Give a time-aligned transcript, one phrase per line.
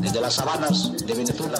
[0.00, 1.56] Desde las sabanas de Venezuela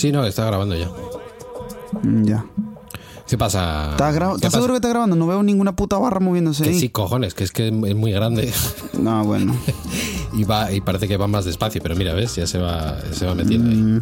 [0.00, 0.88] Sí, no, está grabando ya.
[2.02, 2.44] Mm, Ya.
[3.28, 3.90] ¿Qué pasa?
[3.92, 4.50] ¿Estás, ¿Qué ¿estás pasa?
[4.56, 5.14] seguro que está grabando?
[5.14, 6.80] No veo ninguna puta barra moviéndose Que ahí.
[6.80, 8.52] sí, cojones, que es que es muy grande
[8.98, 9.54] No, bueno.
[10.32, 13.26] y va y parece que va más despacio, pero mira, ves, ya se va, se
[13.26, 14.00] va metiendo ahí.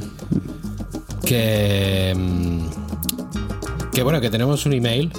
[1.26, 5.12] Que mm, que bueno, que tenemos un email.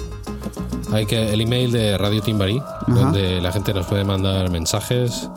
[0.92, 5.28] Hay que el email de Radio Timbarí, donde la gente nos puede mandar mensajes,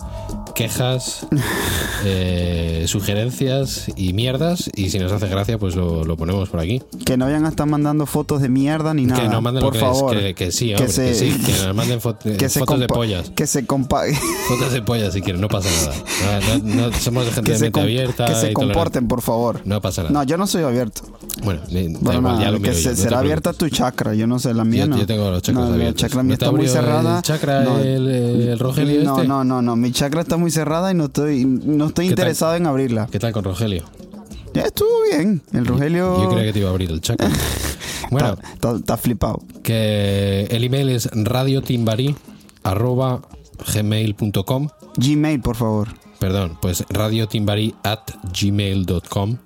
[0.56, 1.28] quejas,
[2.06, 4.70] eh, sugerencias y mierdas.
[4.76, 6.82] Y si nos hace gracia, pues lo, lo ponemos por aquí.
[7.06, 9.22] Que no vayan a estar mandando fotos de mierda ni nada.
[9.24, 10.18] que nos manden por lo que, favor.
[10.18, 12.00] que, que sí, hombre, que, se- sí, que nos manden
[12.38, 13.30] que se fotos de pollas.
[13.36, 14.04] Que se compa
[14.48, 15.70] Fotos de pollas si quieren, no pasa
[16.24, 16.52] nada.
[16.64, 18.26] No, no- somos gente que de se, mente abierta.
[18.26, 18.74] que se y tolerante.
[18.74, 19.62] comporten, por favor.
[19.66, 20.14] No pasa nada.
[20.14, 21.02] No, yo no soy abierto.
[21.44, 21.62] Bueno,
[22.02, 24.40] Bueno, nada, ya lo que miro yo, se- no será abierta tu chakra, yo no
[24.40, 24.98] sé, la mía Yo, no.
[24.98, 26.02] yo tengo los chakras no, la abiertos.
[26.02, 27.18] chakra ¿No mía está muy cerrada.
[27.18, 27.80] ¿El chakra, No.
[27.80, 29.28] el, el Rogelio No, este?
[29.28, 32.66] no, no, no, mi chakra está muy cerrada y no estoy, no estoy interesado en
[32.66, 33.08] abrirla.
[33.12, 33.84] ¿Qué tal con Rogelio?
[34.54, 37.30] Ya estuvo bien, el Rogelio Yo creía que te iba a abrir el chakra.
[38.12, 39.42] bueno, está, está- está flipado.
[39.64, 42.16] que el email es radiotimbari
[42.64, 43.22] arroba
[43.74, 45.90] gmail.com Gmail, por favor.
[46.20, 48.00] Perdón, pues radiotimbari at
[48.40, 49.38] gmail.com.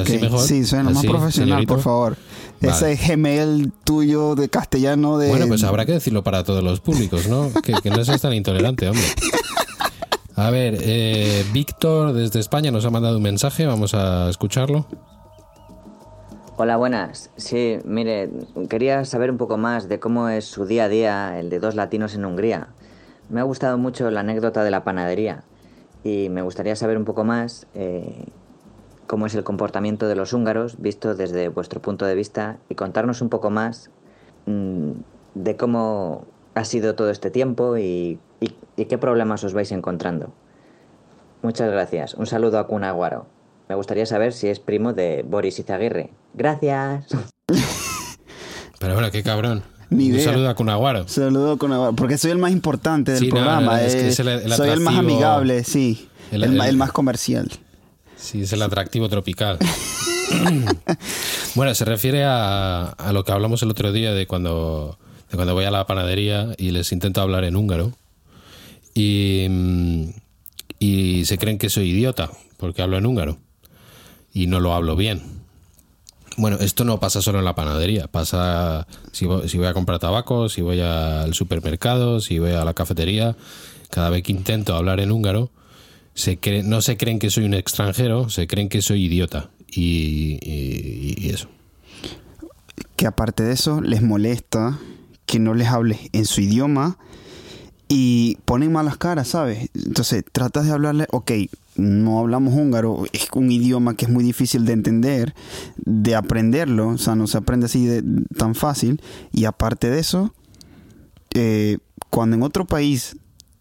[0.00, 0.40] ¿Así mejor?
[0.40, 1.74] Sí, suena más ¿Así, profesional, señorito?
[1.74, 2.16] por favor.
[2.60, 2.92] Vale.
[2.92, 5.28] Ese Gmail tuyo de castellano de...
[5.28, 7.52] Bueno, pues habrá que decirlo para todos los públicos, ¿no?
[7.62, 9.04] Que, que no seas tan intolerante, hombre.
[10.36, 14.84] A ver, eh, Víctor desde España nos ha mandado un mensaje, vamos a escucharlo.
[16.58, 17.30] Hola, buenas.
[17.36, 18.28] Sí, mire,
[18.68, 21.74] quería saber un poco más de cómo es su día a día, el de dos
[21.74, 22.68] latinos en Hungría.
[23.30, 25.44] Me ha gustado mucho la anécdota de la panadería
[26.04, 28.26] y me gustaría saber un poco más eh,
[29.06, 33.22] cómo es el comportamiento de los húngaros visto desde vuestro punto de vista y contarnos
[33.22, 33.90] un poco más
[34.44, 34.90] mm,
[35.34, 38.18] de cómo ha sido todo este tiempo y,
[38.76, 40.32] y- qué problemas os vais encontrando.
[41.42, 42.14] Muchas gracias.
[42.14, 43.26] Un saludo a Kunaguaro.
[43.68, 46.10] Me gustaría saber si es primo de Boris Izaguirre.
[46.34, 47.06] Gracias.
[48.78, 49.62] Pero bueno, qué cabrón.
[49.90, 51.06] Ni un saludo a Cunaguaro.
[51.08, 53.80] Saludo con porque soy el más importante del Sí, no, programa.
[53.82, 56.08] es que eh, es el- el soy el más amigable, sí.
[56.32, 57.50] el- El, ma- el- el más comercial.
[58.16, 59.58] Sí, es el atractivo tropical.
[61.54, 64.98] bueno, se refiere a, a lo que hablamos el otro día de cuando,
[65.30, 67.92] de cuando voy a la panadería y les intento hablar en húngaro.
[68.96, 69.46] Y,
[70.78, 73.38] y se creen que soy idiota porque hablo en húngaro.
[74.32, 75.22] Y no lo hablo bien.
[76.38, 79.98] Bueno, esto no pasa solo en la panadería, pasa si voy, si voy a comprar
[79.98, 83.36] tabaco, si voy al supermercado, si voy a la cafetería,
[83.90, 85.50] cada vez que intento hablar en húngaro,
[86.12, 89.48] se cree- no se creen que soy un extranjero, se creen que soy idiota.
[89.70, 91.48] Y, y- y eso.
[92.96, 94.78] Que aparte de eso, les molesta
[95.24, 96.98] que no les hables en su idioma
[97.88, 99.70] y ponen malas caras, ¿sabes?
[99.74, 101.32] Entonces tratas de hablarle, ok,
[101.76, 105.34] no hablamos húngaro, es un idioma que es muy difícil de entender,
[105.76, 108.02] de aprenderlo, o sea, no se aprende así de,
[108.36, 109.00] tan fácil.
[109.32, 110.34] Y aparte de eso,
[111.34, 111.78] eh,
[112.10, 113.16] cuando en otro país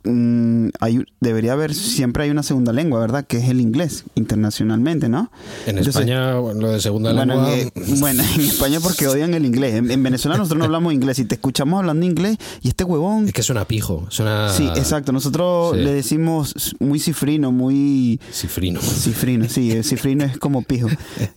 [0.06, 3.26] mm, hay, debería haber, siempre hay una segunda lengua, ¿verdad?
[3.26, 5.32] Que es el inglés, internacionalmente, ¿no?
[5.66, 7.54] En Entonces, España, lo de segunda bueno, lengua.
[7.58, 9.76] en, eh, bueno, en España porque odian el inglés.
[9.76, 13.28] En, en Venezuela nosotros no hablamos inglés y te escuchamos hablando inglés y este huevón...
[13.28, 14.50] Es que suena pijo, suena.
[14.50, 15.12] Sí, exacto.
[15.12, 15.82] Nosotros Sí.
[15.84, 18.20] le decimos muy cifrino, muy...
[18.32, 18.80] Cifrino.
[18.82, 20.88] Cifrino, sí, el cifrino es como pijo.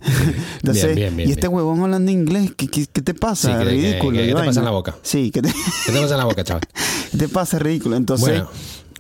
[0.62, 1.54] Entonces, bien, bien, y este bien.
[1.56, 3.52] huevón hablando inglés, ¿qué, qué, qué te pasa?
[3.58, 4.19] Sí, que- ridículo.
[4.19, 4.96] que- ¿qué te pasa en la boca?
[5.02, 5.48] Sí, ¿qué te,
[5.87, 6.62] ¿Qué te pasa en la boca, chaval?
[7.12, 7.58] qué te pasa?
[7.58, 7.96] Ridículo.
[7.96, 8.50] Entonces, Bueno,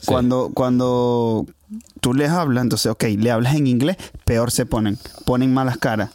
[0.00, 0.06] sí.
[0.06, 1.46] cuando, cuando
[2.00, 4.98] tú les hablas, entonces, ok, le hablas en inglés, peor se ponen.
[5.24, 6.10] Ponen malas caras.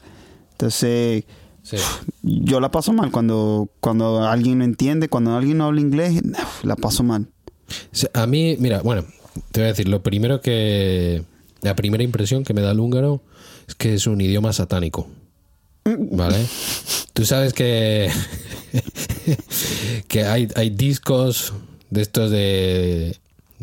[0.52, 1.26] Entonces,
[1.64, 1.78] Sí.
[2.22, 6.22] yo la paso mal cuando, cuando alguien no entiende, cuando alguien no habla inglés,
[6.64, 7.28] la paso mal.
[8.14, 9.06] A mí, mira, bueno,
[9.52, 11.24] te voy a decir, lo primero que.
[11.62, 13.22] La primera impresión que me da el húngaro
[13.70, 15.08] es que es un idioma satánico.
[15.86, 16.46] ¿Vale?
[17.14, 18.12] Tú sabes que.
[20.08, 21.54] que hay, hay discos
[21.90, 23.18] de estos de,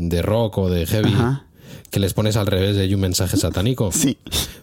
[0.09, 1.45] de rock o de heavy Ajá.
[1.91, 3.91] que les pones al revés de ahí un mensaje satánico.
[3.93, 4.19] Sí.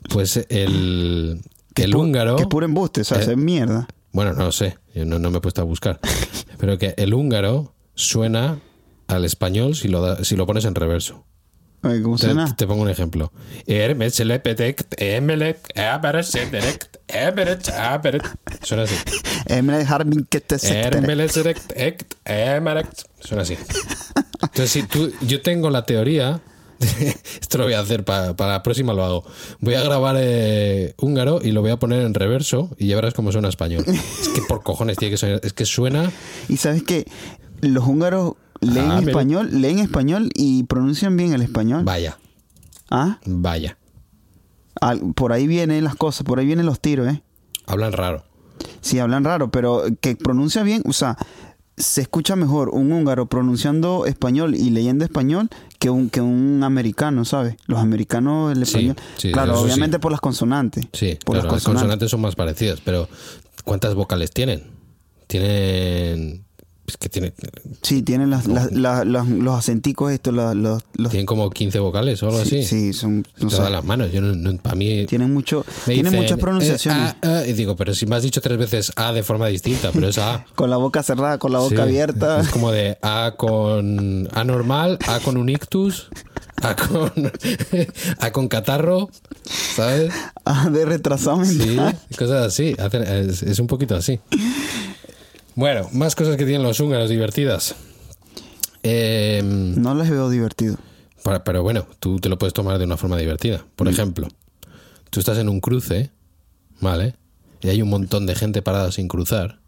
[0.09, 1.41] Pues el,
[1.73, 2.35] Que el húngaro.
[2.37, 3.87] Que es puro embuste, o sea, es mierda.
[4.13, 5.99] Bueno, no lo sé, yo no, no me he puesto a buscar.
[6.57, 8.59] Pero que el húngaro suena
[9.07, 11.23] al español si lo, da- si lo pones en reverso.
[11.83, 13.31] Oye, ¿Cómo Te, pongo un ejemplo.
[18.63, 18.95] Suena así.
[23.19, 23.57] Suena así.
[24.41, 26.41] Entonces, si tú, yo tengo la teoría,
[27.41, 29.23] esto lo voy a hacer para, para la próxima, lo hago.
[29.59, 33.13] Voy a grabar eh, húngaro y lo voy a poner en reverso y ya verás
[33.13, 33.83] cómo suena español.
[33.87, 35.39] Es que por cojones tiene que sonar.
[35.43, 36.11] Es que suena.
[36.49, 37.05] Y sabes que
[37.61, 41.83] los húngaros leen Ah, pero- español, leen español y pronuncian bien el español.
[41.83, 42.17] Vaya,
[42.89, 43.77] Ah, vaya.
[44.81, 47.21] al- por ahí vienen las cosas, por ahí vienen los tiros, ¿eh?
[47.65, 48.23] Hablan raro.
[48.81, 51.17] Sí, hablan raro, pero que pronuncia bien, o sea,
[51.75, 57.23] se escucha mejor un húngaro pronunciando español y leyendo español que un, que un americano,
[57.23, 57.55] ¿sabes?
[57.67, 58.95] Los americanos, el español.
[59.17, 59.63] sí, claro, sí.
[59.65, 60.87] obviamente por las consonantes.
[60.93, 61.63] Sí, por claro, las las consonantes.
[61.65, 63.07] consonantes son más parecidas, pero
[63.63, 64.63] ¿cuántas vocales tienen?
[65.27, 66.45] Tienen.
[66.87, 67.33] Es que tienen,
[67.81, 72.23] Sí, tienen las, las- las- las- los acenticos estos, los, los- tienen como 15 vocales
[72.23, 72.63] o algo sí, así.
[72.63, 74.09] sí, son, no Te sé, da las manos.
[74.13, 75.05] Yo no, no- para mí.
[75.05, 77.11] tienen mucho, tienen dicen, muchas pronunciaciones.
[77.11, 79.47] eh, ah, ah, y digo, pero si me has dicho tres veces A de forma
[79.47, 80.45] distinta, pero es A.
[80.55, 82.39] con la boca cerrada, con la boca Sí, abierta.
[82.39, 86.07] Es como de A con A normal, A con un ictus,
[86.61, 87.11] A con,
[88.21, 89.09] A con catarro,
[89.75, 90.13] ¿sabes?
[90.49, 91.75] Ah, de retrasado Sí,
[92.17, 92.73] cosas así.
[92.79, 94.21] Es, es un poquito así.
[95.57, 97.73] Bueno, más cosas que tienen los húngaros divertidas.
[98.83, 100.77] Eh, No les veo divertido.
[101.23, 103.65] para- pero bueno, tú te lo puedes tomar de una forma divertida.
[103.75, 104.27] Por ejemplo,
[105.09, 106.11] tú estás en un cruce,
[106.79, 107.15] ¿vale?
[107.61, 109.59] Y hay un montón de gente parada sin cruzar.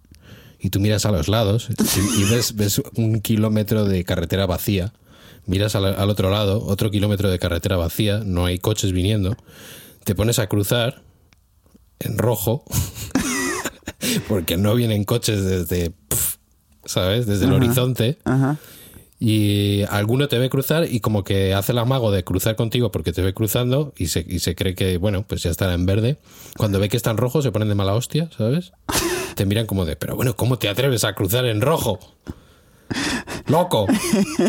[0.59, 4.93] Y tú miras a los lados y, y ves, ves un kilómetro de carretera vacía.
[5.47, 9.35] Miras al, al otro lado, otro kilómetro de carretera vacía, no hay coches viniendo.
[10.03, 11.01] Te pones a cruzar
[11.99, 12.63] en rojo,
[14.27, 15.93] porque no vienen coches desde,
[16.85, 17.25] ¿sabes?
[17.25, 17.57] Desde el Ajá.
[17.57, 18.57] horizonte Ajá.
[19.19, 23.11] y alguno te ve cruzar y como que hace el amago de cruzar contigo porque
[23.11, 26.17] te ve cruzando y se, y se cree que, bueno, pues ya estará en verde.
[26.57, 28.71] Cuando ve que está en rojo se ponen de mala hostia, ¿sabes?
[29.35, 31.99] Te miran como de, pero bueno, ¿cómo te atreves a cruzar en rojo?
[33.47, 33.87] Loco,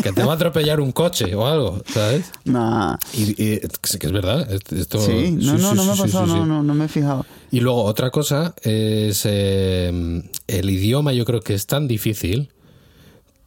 [0.03, 2.31] que te va a atropellar un coche o algo, ¿sabes?
[2.45, 2.97] Nah.
[3.13, 4.51] Y, que es verdad.
[4.51, 6.33] Esto, Sí, no, no, sí, no me ha pasado, sí.
[6.33, 7.25] no, no, no me he fijado.
[7.51, 12.49] Y luego otra cosa es eh, el idioma yo creo que es tan difícil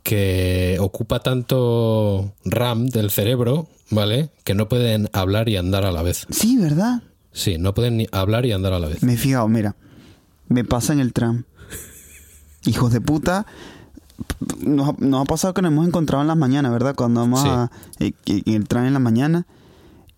[0.03, 4.29] que ocupa tanto RAM del cerebro, ¿vale?
[4.45, 6.27] Que no pueden hablar y andar a la vez.
[6.31, 7.03] Sí, ¿verdad?
[7.33, 9.03] Sí, no pueden ni hablar y andar a la vez.
[9.03, 9.75] Me he fijado, mira.
[10.49, 11.45] Me pasa en el tram.
[12.67, 13.47] Hijos de puta.
[14.61, 16.95] Nos, ha- nos ha pasado que nos hemos encontrado en las mañanas, ¿verdad?
[16.95, 17.49] Cuando vamos Sí.
[17.49, 19.47] a, en en el tram en la mañana.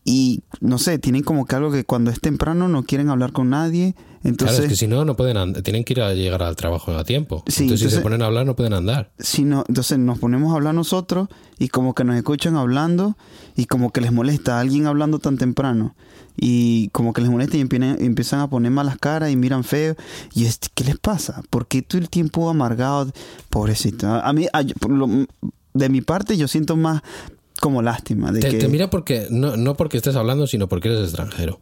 [0.08, 3.50] Y no sé, tienen como que algo que cuando es temprano no quieren hablar con
[3.50, 3.96] nadie.
[4.22, 6.54] Entonces, claro, es que si no, no pueden and- tienen que ir a llegar al
[6.54, 7.42] trabajo a tiempo.
[7.48, 9.10] Sí, entonces, si se ponen a hablar, no pueden andar.
[9.18, 13.16] si no, entonces nos ponemos a hablar nosotros y como que nos escuchan hablando
[13.56, 15.96] y como que les molesta a alguien hablando tan temprano
[16.36, 19.96] y como que les molesta y empiezan, a poner malas caras y miran feo
[20.34, 21.42] y es, ¿qué les pasa?
[21.50, 23.10] ¿Por qué todo el tiempo amargado?
[23.50, 24.08] Pobrecito.
[24.08, 25.26] A mí, a- lo-
[25.74, 27.02] de mi parte, yo siento más
[27.60, 30.88] como lástima de Te, que te mira porque, no, no porque estés hablando, sino porque
[30.88, 31.60] eres extranjero.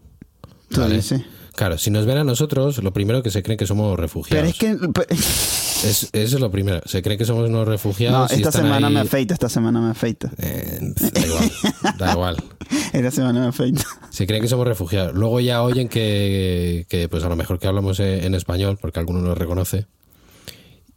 [1.55, 4.53] Claro, si nos ven a nosotros, lo primero que se creen que somos refugiados.
[4.59, 6.81] Pero es que Es- eso es lo primero.
[6.85, 8.33] Se creen que somos unos no, refugiados.
[8.33, 10.33] y esta semana ahí- me afeita, esta semana me afeita.
[10.39, 10.81] Eh,
[11.13, 11.53] da igual,
[11.99, 12.37] da igual.
[12.93, 13.85] Esta semana me afeita.
[14.11, 15.15] Se creen que somos refugiados.
[15.15, 18.99] Luego ya oyen que, que, pues a lo mejor que hablamos en, en español, porque
[19.01, 19.87] alguno nos reconoce.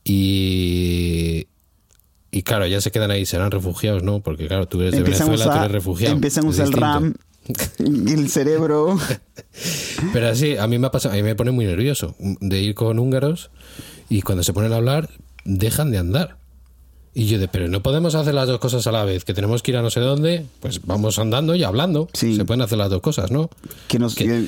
[0.03, 1.47] Y,
[2.31, 4.19] y claro, ya se quedan ahí, serán refugiados, ¿no?
[4.21, 6.15] Porque claro, tú eres de Empiezan Venezuela, tú usar, eres refugiado.
[6.15, 6.73] empiezan a usar el.
[6.73, 7.13] RAM,
[7.87, 8.97] el cerebro.
[10.13, 12.75] Pero así, a mí me ha pasado, a mí me pone muy nervioso de ir
[12.75, 13.49] con húngaros
[14.09, 15.09] y cuando se ponen a hablar,
[15.45, 16.37] dejan de andar.
[17.13, 19.63] Y yo de, pero no podemos hacer las dos cosas a la vez, que tenemos
[19.63, 22.09] que ir a no sé dónde, pues vamos andando y hablando.
[22.13, 22.35] Sí.
[22.35, 23.49] Se pueden hacer las dos cosas, ¿no?
[23.87, 24.45] Que nos, Que-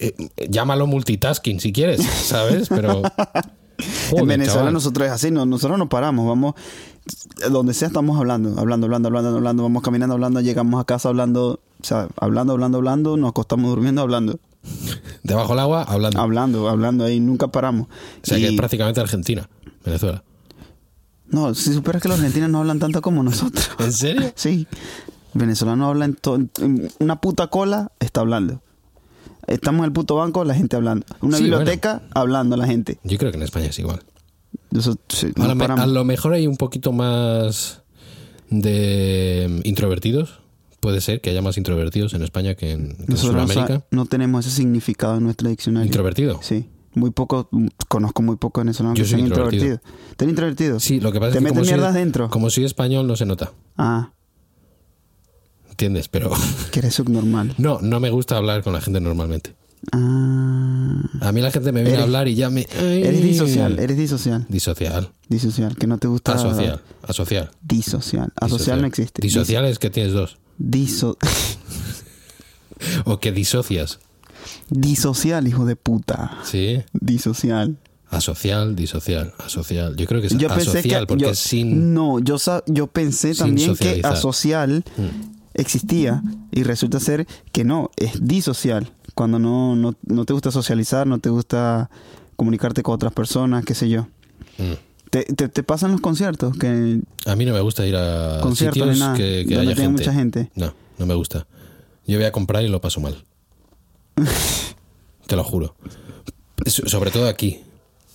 [0.00, 0.12] Eh,
[0.50, 2.68] llámalo multitasking si quieres, ¿sabes?
[2.68, 3.02] Pero...
[3.78, 4.74] en Venezuela chaval.
[4.74, 6.54] nosotros es así, no, nosotros no paramos, vamos,
[7.50, 11.60] donde sea estamos hablando, hablando, hablando, hablando, hablando, vamos caminando, hablando, llegamos a casa hablando,
[11.80, 14.38] o sea, hablando, hablando, hablando, nos acostamos durmiendo, hablando,
[15.22, 16.20] Debajo del agua, hablando.
[16.20, 17.88] hablando, hablando, ahí nunca paramos.
[17.88, 19.48] O sea, que es prácticamente Argentina,
[19.84, 20.24] Venezuela.
[21.28, 23.70] no, si supieras que los argentinos no hablan tanto como nosotros.
[23.78, 24.32] ¿En serio?
[24.34, 24.66] Sí,
[25.34, 26.18] venezolano habla en,
[26.60, 28.62] en una puta cola, está hablando.
[29.46, 31.06] Estamos en el puto banco, la gente hablando.
[31.20, 32.98] Una Sí, biblioteca, hablando la gente.
[33.04, 34.02] Yo creo que en España es igual.
[34.72, 35.84] Eso, sí, A, no lo, me- paramos.
[35.84, 37.82] a lo mejor hay un poquito más
[38.50, 40.40] de mm, introvertidos.
[40.80, 43.86] Puede ser que haya más introvertidos en España que en, que Nosotros Sudamérica.
[43.90, 45.86] no tenemos ese significado en nuestro diccionario.
[45.86, 46.38] ¿Introvertido?
[46.42, 46.68] Sí.
[46.94, 49.64] Muy poco, mm, conozco muy poco venezolanos Yo que soy sean introvertido.
[49.74, 50.10] introvertidos.
[50.10, 50.80] ¿Estás introvertido?
[50.80, 52.30] Sí, lo que pasa ¿Te es que metes como soy, mierdas dentro?
[52.30, 53.52] como soy español no se nota.
[53.76, 54.12] Ah,
[55.74, 56.06] ¿Entiendes?
[56.06, 56.30] Pero
[56.70, 57.52] que eres subnormal.
[57.58, 59.56] no, no me gusta hablar con la gente normalmente.
[59.92, 61.02] Ah.
[61.20, 62.64] A mí la gente me viene Eres- a hablar y ya me...
[62.80, 64.46] Eres disocial, eres disocial.
[64.48, 65.10] Disocial.
[65.28, 66.32] Disocial, que no te gusta.
[66.34, 66.80] Asocial.
[67.02, 67.50] Asocial.
[67.60, 68.32] Disocial.
[68.40, 69.20] Asocial no existe.
[69.20, 70.38] Disocial es que tienes dos.
[70.58, 71.16] Diso-
[73.04, 73.98] O que disocias.
[74.70, 76.38] disocial, hijo de puta.
[76.44, 76.82] Sí.
[76.92, 77.76] Disocial.
[78.10, 79.96] Asocial, disocial, asocial.
[79.96, 81.06] Yo creo que es Yo pensé asocial que.
[81.06, 81.94] porque yo, sin...
[81.94, 85.33] No, yo, yo pensé también que asocial Mm.
[85.54, 88.90] Existía y resulta ser que no, es disocial.
[89.14, 91.88] Cuando no, no, no te gusta socializar, no te gusta
[92.36, 94.08] comunicarte con otras personas, qué sé yo.
[94.58, 94.72] Mm.
[95.10, 98.74] Te, te, te pasan los conciertos, que A mí no me gusta ir a conciertos
[98.82, 99.88] sitios ni nada, que, que donde haya gente.
[100.02, 100.50] mucha gente.
[100.56, 101.46] No, no me gusta.
[102.06, 103.24] Yo voy a comprar y lo paso mal.
[105.26, 105.74] Te lo juro.
[106.66, 107.60] So- Sobre todo aquí.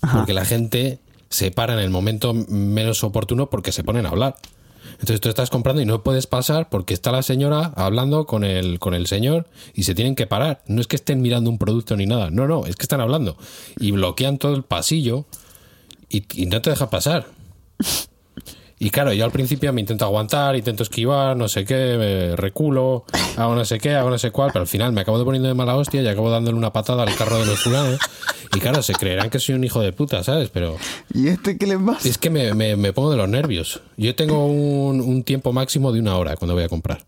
[0.01, 0.17] Ajá.
[0.19, 4.35] Porque la gente se para en el momento menos oportuno porque se ponen a hablar.
[4.93, 8.79] Entonces tú estás comprando y no puedes pasar porque está la señora hablando con el,
[8.79, 10.61] con el señor y se tienen que parar.
[10.67, 12.29] No es que estén mirando un producto ni nada.
[12.31, 13.37] No, no, es que están hablando.
[13.79, 15.25] Y bloquean todo el pasillo
[16.09, 17.27] y, no te deja pasar.
[18.81, 23.03] Y claro, yo al principio me intento aguantar, intento esquivar, no sé qué, me reculo,
[23.35, 25.49] hago no sé qué, hago no sé cuál, pero al final me acabo de poniendo
[25.49, 27.99] de mala hostia y acabo dándole una patada al carro de los fulanos.
[28.55, 30.49] Y claro, se creerán que soy un hijo de puta, ¿sabes?
[30.49, 30.75] Pero
[31.13, 32.07] ¿Y este qué le pasa?
[32.07, 33.81] es que me, me- me pongo de los nervios.
[33.97, 37.05] Yo tengo un, un tiempo máximo de una hora cuando voy a comprar.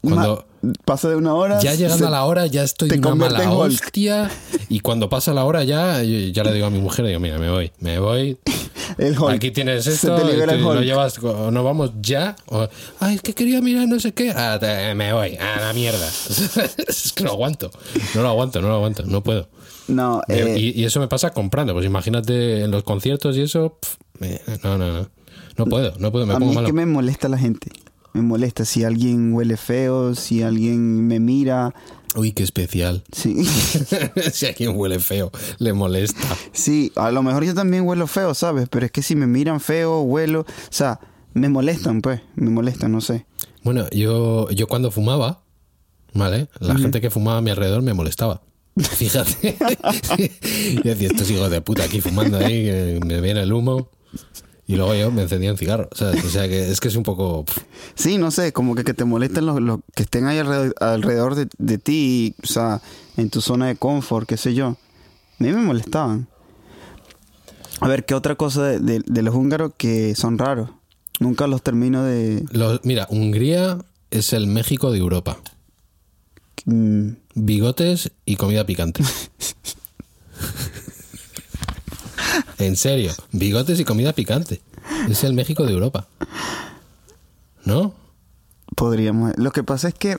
[0.00, 0.46] Cuando
[0.84, 1.58] pasa de una hora.
[1.60, 4.30] ya llegando se- a la hora ya estoy te de una mala en hostia
[4.68, 7.50] y cuando pasa la hora ya, ya le digo a mi mujer, digo, mira, me
[7.50, 8.38] voy, me voy,
[8.98, 9.30] el Hulk.
[9.34, 12.36] Aquí tienes Se esto, te libera y el lo llevas, o no vamos ya.
[12.46, 14.30] o, Ay, es que quería mirar no sé qué.
[14.36, 16.06] Ah, te- me voy, a la mierda.
[16.88, 17.70] es que no aguanto,
[18.14, 19.48] no lo aguanto, no lo aguanto, no puedo.
[19.88, 21.72] No, eh, y, y eso me pasa comprando.
[21.72, 23.78] Pues imagínate en los conciertos y eso.
[23.80, 25.10] pf, me- no, no, no.
[25.56, 26.66] No puedo, no puedo, me a mí pongo es malo.
[26.68, 27.70] que me molesta la gente.
[28.12, 31.74] Me molesta si alguien huele feo, si alguien me mira.
[32.16, 33.04] Uy, qué especial.
[33.12, 33.44] Sí,
[34.32, 36.26] si a quien huele feo, le molesta.
[36.52, 38.68] sí, a lo mejor yo también huelo feo, ¿sabes?
[38.68, 40.98] Pero es que si me miran feo, huelo, o sea,
[41.34, 43.26] me molestan, pues, me molestan, no sé.
[43.62, 45.44] Bueno, yo, yo cuando fumaba,
[46.14, 46.48] ¿vale?
[46.58, 48.42] La gente que fumaba a mi alrededor me molestaba.
[48.76, 49.56] Fíjate.
[50.74, 53.90] yo decía, estos hijos de puta aquí fumando ahí, que me viene el humo.
[54.70, 55.88] Y luego yo me encendía un cigarro.
[55.92, 56.24] ¿sabes?
[56.24, 57.44] O sea, que es que es un poco.
[57.96, 61.34] Sí, no sé, como que, que te molesten los, los que estén ahí alrededor, alrededor
[61.34, 62.80] de, de ti, o sea,
[63.16, 64.66] en tu zona de confort, qué sé yo.
[64.68, 64.76] A
[65.42, 66.28] mí me molestaban.
[67.80, 70.70] A ver, ¿qué otra cosa de, de- de los húngaros que son raros?
[71.18, 72.44] Nunca los termino de...
[72.52, 73.78] los- mira, Hungría
[74.12, 75.38] es el México de Europa.
[76.66, 79.02] mm, Bigotes y comida picante.
[82.60, 84.60] en serio, bigotes y comida picante.
[85.08, 86.06] Es el México de Europa.
[87.64, 87.94] ¿No?
[88.76, 89.32] podríamos...
[89.36, 90.16] Lo que pasa es que...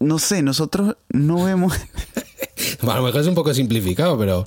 [0.00, 1.74] No sé, nosotros no vemos...
[2.82, 4.44] A lo mejor es un poco simplificado, pero.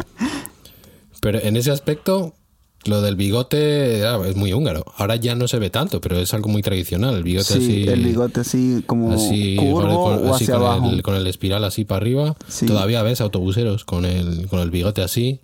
[1.22, 2.34] Pero en ese aspecto,
[2.86, 4.86] lo del bigote ah, es muy húngaro.
[4.98, 7.16] Ahora ya no se ve tanto, pero es algo muy tradicional.
[7.16, 7.88] El bigote sí, así.
[7.88, 10.90] el bigote así como así, curvo con, o así hacia con abajo.
[10.90, 12.36] El, con el espiral así para arriba.
[12.48, 12.66] Sí.
[12.66, 15.42] Todavía ves autobuseros con el, con el bigote así.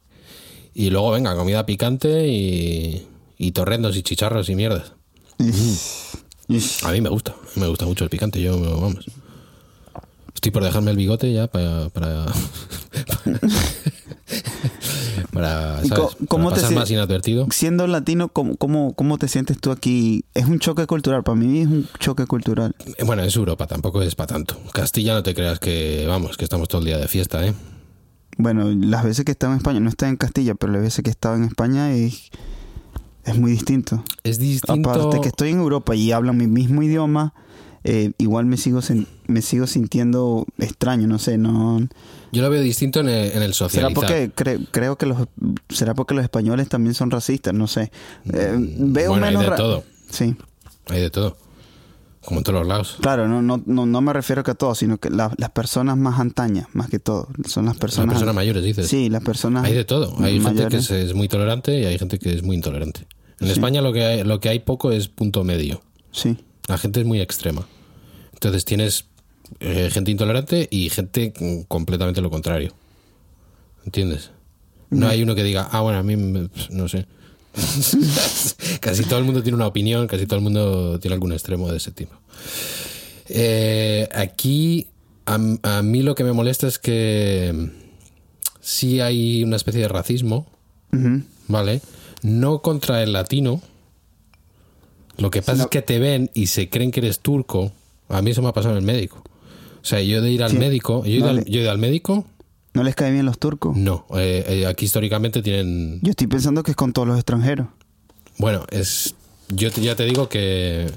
[0.73, 4.93] Y luego, venga, comida picante y, y torrendos y chicharros y mierdas.
[6.83, 8.41] A mí me gusta, me gusta mucho el picante.
[8.41, 9.05] Yo, vamos.
[10.33, 11.89] Estoy por dejarme el bigote ya para.
[11.89, 12.25] para.
[15.31, 16.09] para, ¿Y ¿sabes?
[16.27, 17.47] cómo para te pasar sie- más inadvertido.
[17.51, 20.25] Siendo latino, ¿cómo, cómo, ¿cómo te sientes tú aquí?
[20.33, 22.75] Es un choque cultural, para mí es un choque cultural.
[22.97, 24.57] Eh, Bueno, es Europa, tampoco es para tanto.
[24.73, 27.53] Castilla no te creas que, vamos, que estamos todo el día de fiesta, ¿eh?
[28.37, 31.03] Bueno, las veces que he estado en España, no está en Castilla, pero las veces
[31.03, 32.29] que he estado en España es,
[33.25, 34.03] es muy distinto.
[34.23, 34.89] Es distinto.
[34.89, 37.33] Aparte que estoy en Europa y hablan mi mismo idioma,
[37.85, 38.79] eh, igual me sigo
[39.27, 41.85] me sigo sintiendo extraño, no sé, no
[42.31, 43.93] Yo lo veo distinto en el, en el será socializar.
[43.93, 45.27] porque cre- creo que los
[45.69, 47.91] será porque los españoles también son racistas, no sé.
[48.33, 49.83] Eh, veo bueno, hay menos de ra- todo.
[50.09, 50.35] Sí.
[50.87, 51.37] Hay de todo.
[52.25, 52.97] Como en todos los lados.
[53.01, 55.97] Claro, no, no, no, no me refiero que a todos, sino que la- las personas
[55.97, 58.13] más antañas, más que todo, son las Las personas.
[58.13, 58.87] personas mayores, dices.
[58.87, 59.65] Sí, las personas.
[59.65, 60.15] Hay de todo.
[60.19, 63.07] Hay gente que es, es muy tolerante y hay gente que es muy intolerante.
[63.39, 63.53] En Sí.
[63.53, 65.81] España lo que, hay, lo que hay poco es punto medio.
[66.11, 66.37] Sí.
[66.69, 67.67] La gente es muy extrema.
[68.33, 69.05] Entonces tienes
[69.59, 71.33] eh, gente intolerante y gente
[71.67, 72.73] completamente lo contrario.
[73.85, 74.31] ¿Entiendes?
[74.89, 77.05] No hay uno que diga, ah, bueno, a mí me- no sé.
[78.79, 81.77] casi todo el mundo tiene una opinión, casi todo el mundo tiene algún extremo de
[81.77, 82.13] ese tipo.
[83.29, 84.87] Eh, aquí,
[85.25, 87.69] a, a mí lo que me molesta es que
[88.59, 90.47] sí hay una especie de racismo.
[91.47, 91.81] ¿vale?
[92.21, 93.61] No contra el latino.
[95.17, 97.71] Lo que pasa es que te ven y se creen que eres turco.
[98.09, 99.23] A mí eso me ha pasado en el médico.
[99.81, 100.57] O sea, yo de ir al Sí.
[100.57, 102.25] médico, yo he ido, al, yo he ido al médico,
[102.73, 103.75] ¿No les cae bien los turcos?
[103.77, 104.05] no.
[104.15, 105.99] Eh, eh, aquí históricamente tienen.
[106.01, 107.67] Yo estoy pensando que es con todos los extranjeros.
[108.39, 109.15] Bueno, es.
[109.49, 110.89] Yo te- ya te digo que.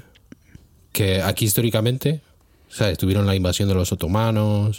[0.91, 2.21] Que aquí históricamente.
[2.69, 2.97] ¿Sabes?
[2.97, 4.75] Tuvieron la invasión de los otomanos.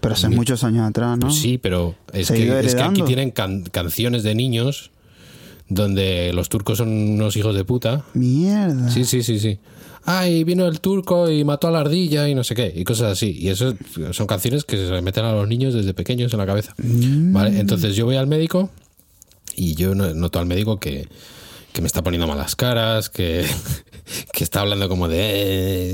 [0.00, 1.28] Pero hace muchos años atrás, ¿no?
[1.28, 4.90] Pues sí, pero es que, es que aquí tienen can- canciones de niños
[5.68, 8.04] donde los turcos son unos hijos de puta.
[8.12, 8.90] Mierda.
[8.90, 9.58] Sí, sí, sí, sí.
[10.18, 13.12] Ay, vino el turco y mató a la ardilla y no sé qué, y cosas
[13.12, 13.36] así.
[13.38, 13.74] Y eso
[14.12, 16.74] son canciones que se meten a los niños desde pequeños en la cabeza.
[16.78, 17.58] ¿Vale?
[17.60, 18.70] Entonces yo voy al médico
[19.56, 21.06] y yo no- noto al médico que,
[21.72, 23.44] que me está poniendo malas caras, que,
[24.32, 25.18] que está hablando como de...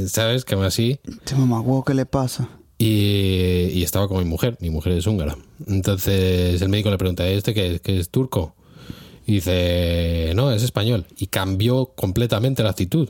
[0.05, 0.45] eh, ¿Sabes?
[0.45, 0.99] Que así.
[1.07, 2.49] Este mamagüevo, ¿qué le pasa?
[2.79, 5.37] Y, y estaba con mi mujer, mi mujer es húngara.
[5.67, 8.55] Entonces el médico le pregunta, ¿este qué, qué es turco?
[9.27, 11.07] Y dice, no, es español.
[11.19, 13.09] Y cambió completamente la actitud,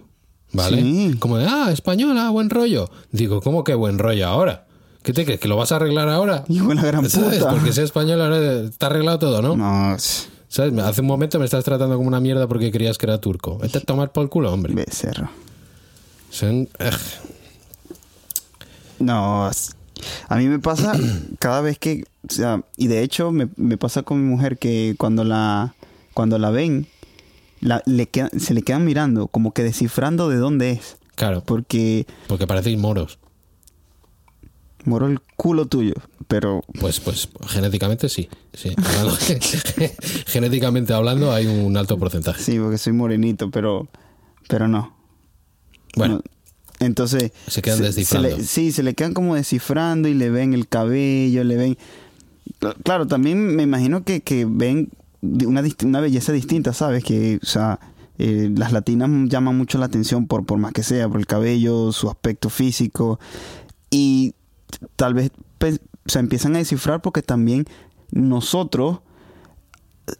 [0.56, 0.82] ¿vale?
[0.82, 1.16] Sí.
[1.18, 2.90] Como de, ah, española, buen rollo.
[3.12, 4.66] Digo, ¿cómo que buen rollo ahora?
[5.02, 5.38] ¿Qué te crees?
[5.38, 6.44] ¿Que lo vas a arreglar ahora?
[6.48, 7.38] Hijo de la gran ¿Sabes?
[7.38, 7.50] puta.
[7.50, 9.56] Porque sea español ahora está arreglado todo, ¿no?
[9.56, 9.96] No,
[10.48, 10.78] ¿Sabes?
[10.78, 13.58] Hace un momento me estás tratando como una mierda porque creías que era turco.
[13.58, 14.74] Vete a tomar por el culo, hombre.
[14.74, 15.30] becerro.
[16.30, 16.68] Son-.
[18.98, 19.50] No,
[20.28, 20.92] a mí me pasa
[21.38, 24.94] cada vez que, o sea, y de hecho me, me pasa con mi mujer que
[24.98, 25.74] cuando la,
[26.14, 26.88] cuando la ven,
[27.66, 30.96] la, le queda- se le quedan mirando, como que descifrando de dónde es.
[31.14, 33.18] Claro, Porque porque parecéis moros.
[34.84, 35.94] moro el culo tuyo,
[36.28, 38.28] pero Pues, pues genéticamente sí.
[38.52, 38.70] sí.
[38.76, 39.16] Hablando-
[40.26, 42.42] genéticamente hablando hay un alto porcentaje.
[42.42, 43.88] sí, porque soy morenito, pero,
[44.48, 44.94] pero no.
[45.96, 46.22] Bueno, No.
[46.78, 47.32] Entonces.
[47.46, 48.36] Se quedan descifrando.
[48.42, 51.78] sí, se le quedan como descifrando y le ven el cabello, le ven.
[52.60, 54.90] Cl- Claro, también me imagino que, que ven
[55.22, 57.04] una, belleza distinta, ¿sabes?
[57.04, 57.80] Que, o sea,
[58.18, 61.92] eh, las latinas llaman mucho la atención por, por más que sea, por el cabello,
[61.92, 63.18] su aspecto físico.
[63.90, 64.34] Y
[64.96, 65.30] tal vez
[66.06, 67.66] sea, empiezan a descifrar porque también
[68.10, 69.00] nosotros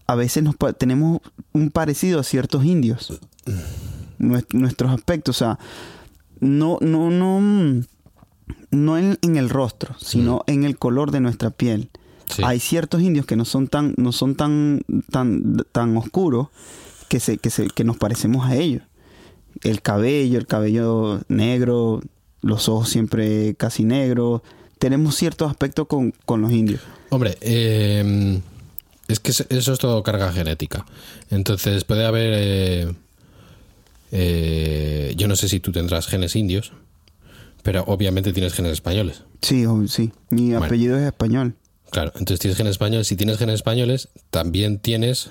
[0.07, 1.21] a veces nos tenemos
[1.53, 3.21] un parecido a ciertos indios.
[4.19, 5.59] Nues- nuestros aspectos, o sea,
[6.41, 7.85] no, no, no, mm,
[8.73, 11.91] no en, en el rostro, sino en el color de nuestra piel.
[12.29, 12.43] Sí.
[12.45, 16.49] Hay ciertos indios que no son tan, no son tan, tan, tan oscuros
[17.09, 18.83] que se, que se, que nos parecemos a ellos.
[19.63, 22.03] El cabello, el cabello negro,
[22.43, 24.43] los ojos siempre casi negros.
[24.79, 26.81] Tenemos ciertos aspectos con, con los indios.
[27.11, 28.41] hombre, eh,
[29.09, 30.85] es que eso es todo carga genética.
[31.31, 32.33] Entonces puede haber...
[32.37, 32.95] eh,
[34.13, 36.73] eh, yo no sé si tú tendrás genes indios,
[37.63, 39.23] pero obviamente tienes genes españoles.
[39.43, 40.13] Sí, sí.
[40.31, 40.65] Mi Bueno.
[40.65, 41.55] apellido es español.
[41.91, 43.07] Claro, entonces tienes genes españoles.
[43.07, 45.31] Si tienes genes españoles, también tienes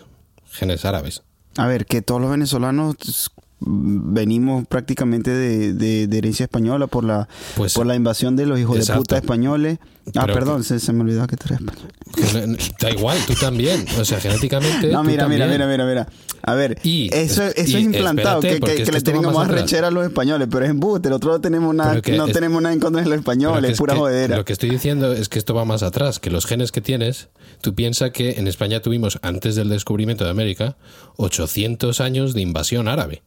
[0.51, 1.23] genes árabes.
[1.57, 7.03] A ver, que todos los venezolanos s- venimos prácticamente de, de- de herencia española por
[7.03, 9.79] la Pues- por la invasión de los hijos de puta españoles.
[10.15, 12.57] Ah, Pero perdón, se, se me olvidó que tú eres español.
[12.79, 13.85] Da igual, tú también.
[13.99, 14.87] O sea, genéticamente.
[14.91, 16.07] No, mira, mira, mira, mira, mira.
[16.43, 19.91] A ver, Y- eso, eso y es implantado, espérate, que, le tenemos más rechera a
[19.91, 23.01] los españoles, pero es embuste, nosotros no tenemos nada, no es- tenemos nada en contra
[23.01, 24.37] de los españoles, es pura jodera.
[24.37, 27.29] Lo que estoy diciendo es que esto va más atrás, que los genes que tienes,
[27.61, 30.77] tú piensas que en España tuvimos, antes del descubrimiento de América,
[31.17, 33.23] 800 años de invasión árabe.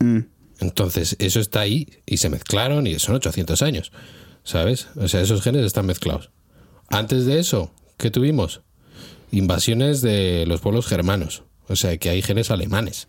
[0.00, 0.18] Mm,
[0.60, 3.92] Entonces, eso está ahí y se mezclaron y son 800 años.
[4.44, 4.88] ¿Sabes?
[4.96, 6.30] O sea, esos genes están mezclados.
[6.88, 8.62] Antes de eso, ¿qué tuvimos?
[9.30, 11.42] Invasiones de los pueblos germanos.
[11.68, 13.08] O sea, que hay genes alemanes.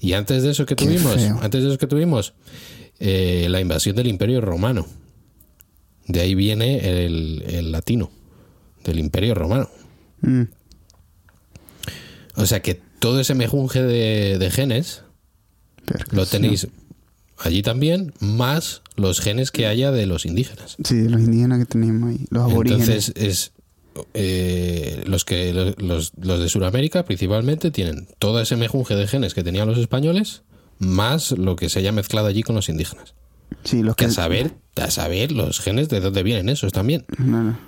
[0.00, 1.16] Y antes de eso, ¿qué tuvimos?
[1.40, 2.34] Antes de eso, ¿qué tuvimos?
[2.98, 4.86] Eh, la invasión del Imperio Romano.
[6.08, 8.10] De ahí viene el, el latino,
[8.84, 9.70] del Imperio Romano.
[10.22, 10.42] mm.
[12.36, 15.03] O sea que todo ese mejunje de, de genes
[16.10, 16.68] lo tenéis
[17.38, 20.76] allí también, más los genes que haya de los indígenas.
[20.84, 22.88] Sí, de los indígenas que tenemos ahí, los aborígenes.
[22.88, 23.52] Entonces es
[24.14, 29.44] eh, los que los, los de Sudamérica principalmente tienen todo ese mejunje de genes que
[29.44, 30.42] tenían los españoles,
[30.78, 33.14] más lo que se haya mezclado allí con los indígenas.
[33.62, 37.04] sí, los Que que a saber, a saber los genes de dónde vienen esos también.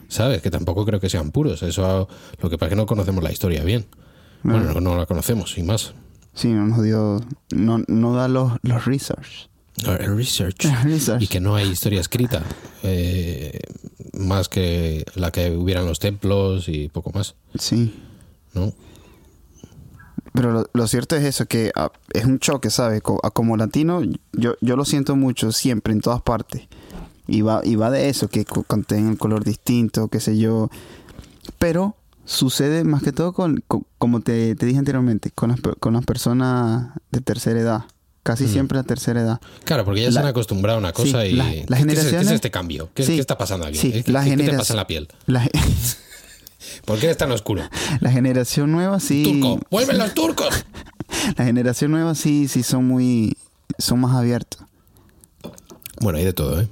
[0.09, 0.42] ¿Sabes?
[0.42, 1.62] Que tampoco creo que sean puros.
[1.62, 2.09] Eso
[2.40, 3.87] lo que pasa es que no conocemos la historia bien.
[4.42, 5.92] Bueno, no, no la conocemos, sin más.
[6.37, 7.20] Sí, no nos dio,
[7.51, 9.49] no, no da los, los research.
[9.85, 10.64] Research.
[10.85, 11.22] Research.
[11.22, 12.42] Y que no hay historia escrita.
[12.85, 13.59] eh,
[14.12, 17.35] más que la que hubieran los templos y poco más.
[17.59, 17.94] Sí.
[18.55, 18.72] ¿no?
[20.33, 23.03] Pero lo, lo cierto es eso, que ah, es un choque, ¿sabes?
[23.03, 26.62] Co- ah, Como latino, yo, yo lo siento mucho siempre, en todas partes.
[27.27, 30.70] Y va, y va de eso, que contienen el color distinto, qué sé yo.
[31.59, 31.96] Pero
[32.27, 36.05] sucede más que todo con, con- como te, te dije anteriormente, con las, con las
[36.05, 37.85] personas de tercera edad.
[38.23, 38.49] Casi Mm.
[38.49, 39.41] siempre a tercera edad.
[39.65, 41.33] Claro, porque ya se han acostumbrado a una cosa Sí, y...
[41.35, 42.91] la- ¿qué- las ¿qué, es, qué es este cambio?
[42.93, 43.15] ¿Qué, Sí.
[43.15, 43.79] qué está pasando aquí?
[43.79, 45.09] Sí, ¿Qué, la qué- te pasa en la piel?
[45.27, 45.49] La,
[46.85, 47.62] ¿Por qué eres tan oscuro?
[48.01, 49.23] la generación nueva sí...
[49.23, 49.61] ¡Turco!
[49.71, 50.65] ¡Vuelven los turcos!
[51.39, 53.37] La generación nueva sí, sí son muy...
[53.79, 54.61] Son más abiertos.
[56.01, 56.69] Bueno, hay de todo, ¿eh?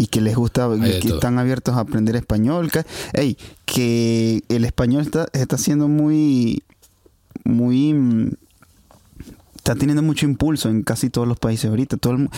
[0.00, 1.14] Y que les gusta, que todo.
[1.16, 2.70] están abiertos a aprender español.
[2.70, 3.36] Que, ey,
[3.66, 6.62] que el español está, está siendo muy,
[7.44, 8.34] muy,
[9.56, 11.98] está teniendo mucho impulso en casi todos los países ahorita.
[11.98, 12.30] Todo el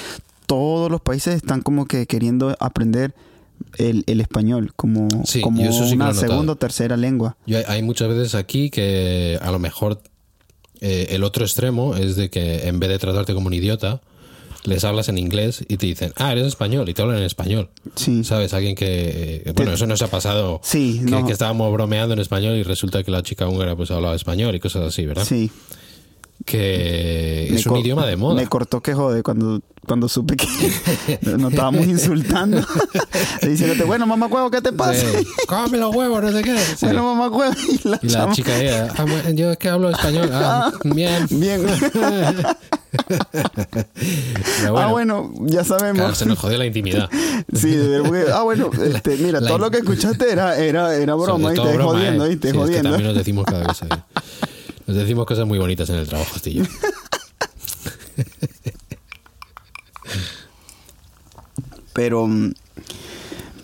[0.46, 3.14] todos los países están como que queriendo aprender
[3.79, 7.37] el, el español como, Sí, como sí una segunda o tercera lengua.
[7.46, 10.03] Yo hay, hay muchas veces aquí que a lo mejor
[10.81, 14.01] eh, el otro extremo es de que en vez de tratarte como un idiota,
[14.64, 17.68] les hablas en inglés y te dicen, ah, eres español, y te hablan en español.
[17.96, 18.25] Sí.
[18.25, 18.55] ¿Sabes?
[18.55, 19.53] Alguien que...
[19.57, 20.61] Bueno, eso nos ha pasado.
[20.62, 21.27] Sí, que, no.
[21.27, 24.61] que estábamos bromeando en español y resulta que la chica húngara pues hablaba español y
[24.61, 25.25] cosas así, ¿verdad?
[25.25, 25.51] Sí.
[26.44, 28.35] Que Me es un idioma de moda.
[28.35, 30.47] Me cortó que jode cuando, cuando supe que
[31.38, 32.64] nos estábamos insultando.
[33.42, 34.95] Diciéndote, bueno, mamá huevo, ¿qué te pasa?
[34.95, 35.27] Sí.
[35.47, 36.57] Come los huevos, no sé qué.
[36.77, 36.87] Sí.
[36.87, 37.55] Bueno, mamá huevo.
[37.68, 40.31] Y la, y la chama- chica ella, "Ah, bueno, yo es que hablo español.
[40.33, 41.27] Ah, bien.
[41.31, 41.66] Bien.
[44.77, 45.99] Ah, bueno, ya sabemos.
[45.99, 47.09] Claro, se nos jodió la intimidad.
[47.55, 51.53] Sí, porque- ah, bueno, este, mira, la- todo lo que escuchaste era, era, era broma,
[51.53, 52.29] y te broma, jodiendo, ¿eh?
[52.31, 52.49] ¿viste?
[52.49, 52.90] Sí, es que jodiendo.
[52.90, 53.87] también nos decimos cada cosa.
[54.87, 56.64] Nos decimos cosas muy bonitas en el trabajo, Astillo.
[61.92, 62.52] Pero mm,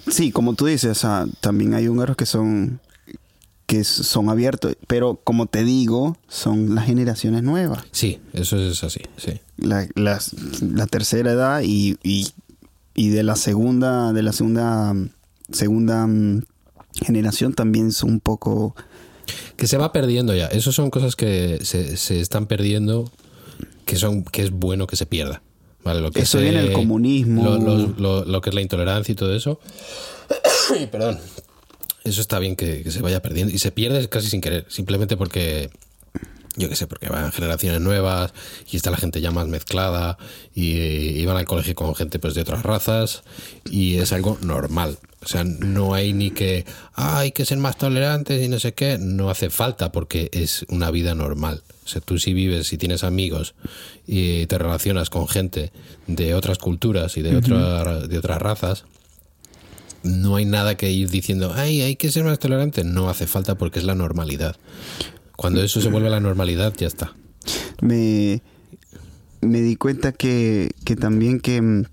[0.08, 2.80] sí, como tú dices, o sea, también hay húngaros que son
[3.66, 9.00] que son abiertos, pero como te digo, son las generaciones nuevas, Sí, eso es así,
[9.18, 9.40] sí.
[9.58, 12.28] la, tercera edad y, y,
[12.94, 15.10] y de la segunda, de la segunda mm,
[15.52, 16.44] segunda mm,
[17.04, 18.74] generación también son un poco
[19.56, 20.46] Que se va perdiendo ya.
[20.46, 23.10] Eso son cosas que se, se están perdiendo,
[23.84, 25.42] que son que es bueno que se pierda.
[25.84, 27.44] Vale, lo que Eso viene del comunismo.
[27.44, 29.60] Lo, lo- lo- lo que es la intolerancia y todo eso.
[30.90, 31.18] Perdón.
[32.04, 33.52] Eso está bien que, que se vaya perdiendo.
[33.54, 34.66] Y se pierde casi sin querer.
[34.68, 35.70] Simplemente porque.
[36.58, 38.32] Yo qué sé, porque van generaciones nuevas
[38.70, 40.18] y está la gente ya más mezclada
[40.54, 43.22] y, y van al colegio con gente pues de otras razas
[43.70, 44.98] y es algo normal.
[45.22, 48.74] O sea, no hay ni que, "Ah, hay que ser más tolerantes y no sé
[48.74, 48.98] qué.
[48.98, 51.62] No hace falta porque es una vida normal.
[51.84, 53.54] O sea, tú si vives, si tienes amigos
[54.06, 55.72] y te relacionas con gente
[56.06, 58.84] de otras culturas y de, otra- de otras razas,
[60.04, 62.84] no hay nada que ir diciendo, ay, hay que ser más tolerante.
[62.84, 64.56] No hace falta porque es la normalidad.
[65.38, 67.14] Cuando eso se vuelve la normalidad, ya está.
[67.80, 68.42] me,
[69.40, 71.84] me di cuenta que, que también que mm,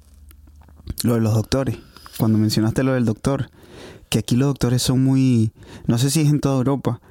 [1.03, 1.77] lo de los doctores,
[2.17, 3.51] cuando mencionaste lo del doctor,
[4.10, 5.51] que aquí los doctores son muy,
[5.86, 7.01] no sé si es en toda Europa,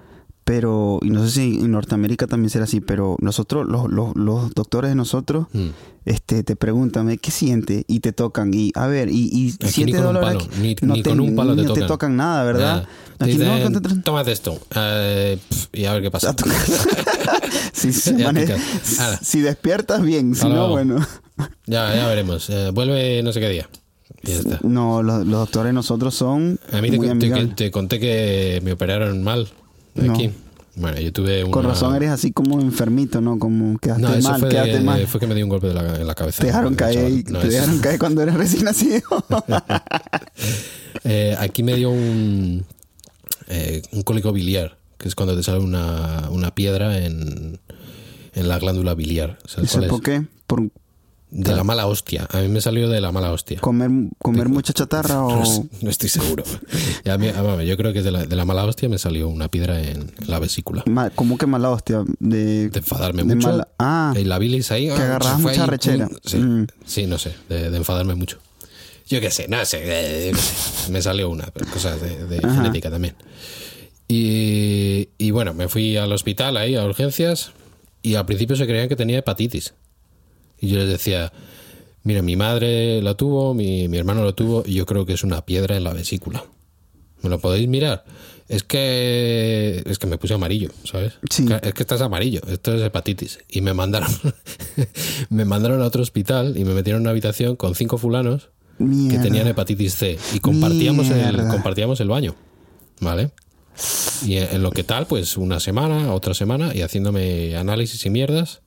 [0.44, 4.52] pero, y no sé si en Norteamérica también será así, pero nosotros, los, los, los
[4.52, 5.68] doctores de nosotros, Mm.
[6.04, 7.84] este, te preguntan, ¿qué siente?
[7.88, 10.48] Y te tocan, y a ver, y, y siente dolor aquí.
[10.60, 11.82] ni, No ni con un palo te no tocan.
[11.82, 12.74] te tocan nada, ¿verdad?
[12.76, 12.88] Nada.
[13.20, 14.58] Aquí no, dicen, no te- tómate esto.
[14.68, 16.34] pf, y a ver qué pasa.
[17.72, 18.22] si, si.
[18.22, 19.18] Ala.
[19.22, 20.98] si despiertas bien, si no, bueno.
[21.66, 22.48] Ya, ya veremos.
[22.50, 23.68] Eh, vuelve no sé qué día.
[24.22, 24.58] Y ya está.
[24.62, 28.72] No, los, los doctores nosotros son A mí te, muy te- te conté que me
[28.72, 29.48] operaron mal
[29.94, 30.12] No.
[30.12, 30.30] aquí.
[30.76, 31.52] Bueno, yo tuve una...
[31.52, 33.38] Con razón eres así como enfermito, ¿no?
[33.38, 35.06] Como quedaste No, eso mal, fue, quedaste de- mal.
[35.06, 36.40] fue que me dio un golpe de la, en la cabeza.
[36.40, 39.02] te dejaron caer, No, te es- dejaron caer cuando eras recién nacido.
[41.04, 42.64] Eh, aquí me dio un,
[43.48, 47.58] eh, un cólico biliar, que es cuando te sale una, una piedra en,
[48.32, 49.38] en la glándula biliar.
[49.44, 49.88] ¿Sabes ¿Eso es?
[49.88, 50.22] por qué?
[50.46, 50.70] Por
[51.36, 52.28] De la mala hostia.
[52.30, 53.60] A mí me salió de la mala hostia.
[53.60, 55.66] comer, comer mucha chatarra o...
[55.82, 56.44] no estoy seguro.
[57.04, 58.98] Y a mí- a mí- yo creo que de la, de la mala hostia me
[58.98, 60.84] salió una piedra en la vesícula.
[61.16, 62.04] ¿Cómo que mala hostia?
[62.20, 63.48] De, De enfadarme de mucho.
[63.48, 64.88] mala- Ah, Y la bilis ahí.
[64.90, 66.06] ah, agarrabas mucha ahí, rechera.
[66.06, 66.18] pum.
[66.24, 66.66] Sí, Mm.
[66.86, 67.34] sí, no sé.
[67.48, 68.38] De, enfadarme mucho.
[69.08, 69.80] Yo qué sé, no sé.
[69.82, 70.92] eh, yo qué sé.
[70.92, 71.46] Me salió una.
[71.72, 73.16] Cosas de, de genética también.
[74.08, 77.50] Y, y bueno, me fui al hospital ahí, a urgencias.
[78.02, 79.74] Y al principio se creían que tenía hepatitis.
[80.64, 81.32] Y yo les decía.
[82.02, 85.24] Mira, mi madre la tuvo, mi, mi hermano lo tuvo, y yo creo que es
[85.24, 86.44] una piedra en la vesícula.
[87.22, 88.04] ¿Me lo podéis mirar?
[88.48, 91.14] Es que es que me puse amarillo, ¿sabes?
[91.30, 91.46] Sí.
[91.62, 93.38] Es que estás amarillo, esto es hepatitis.
[93.48, 94.10] Y me mandaron
[95.30, 99.18] me mandaron a otro hospital y me metieron en una habitación con cinco fulanos que
[99.18, 102.36] tenían hepatitis C y compartíamos el, compartíamos el baño.
[103.00, 103.30] ¿Vale?
[104.26, 108.60] Y en lo que tal, pues una semana, otra semana, y haciéndome análisis y mierdas,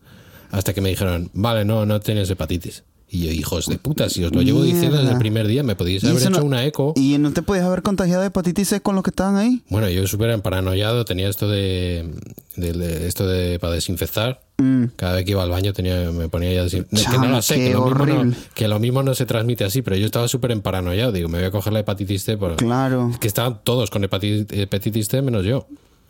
[0.51, 2.83] hasta que me dijeron, vale, no, no tienes hepatitis.
[3.09, 5.77] Y yo, hijos de puta, si os lo llevo diciendo desde el primer día, me
[5.77, 6.91] podíais haber hecho no- una eco.
[6.97, 9.63] ¿Y no te podías haber contagiado de hepatitis C con los que estaban ahí?
[9.69, 12.11] Bueno, yo súper paranoiado, tenía esto de,
[12.57, 14.41] de- de- esto de para desinfectar.
[14.57, 14.85] Mm.
[14.97, 17.55] Cada vez que iba al baño tenía, me ponía ya desin- que no lo sé,
[17.55, 18.37] que lo, mismo no, horrible.
[18.53, 21.13] que lo mismo no se transmite así, pero yo estaba súper en paranoiado.
[21.13, 22.35] Digo, me voy a coger la hepatitis C.
[22.35, 22.57] Por...
[22.57, 23.11] Claro.
[23.21, 25.65] Que estaban todos con hepatitis, hepatitis C menos yo.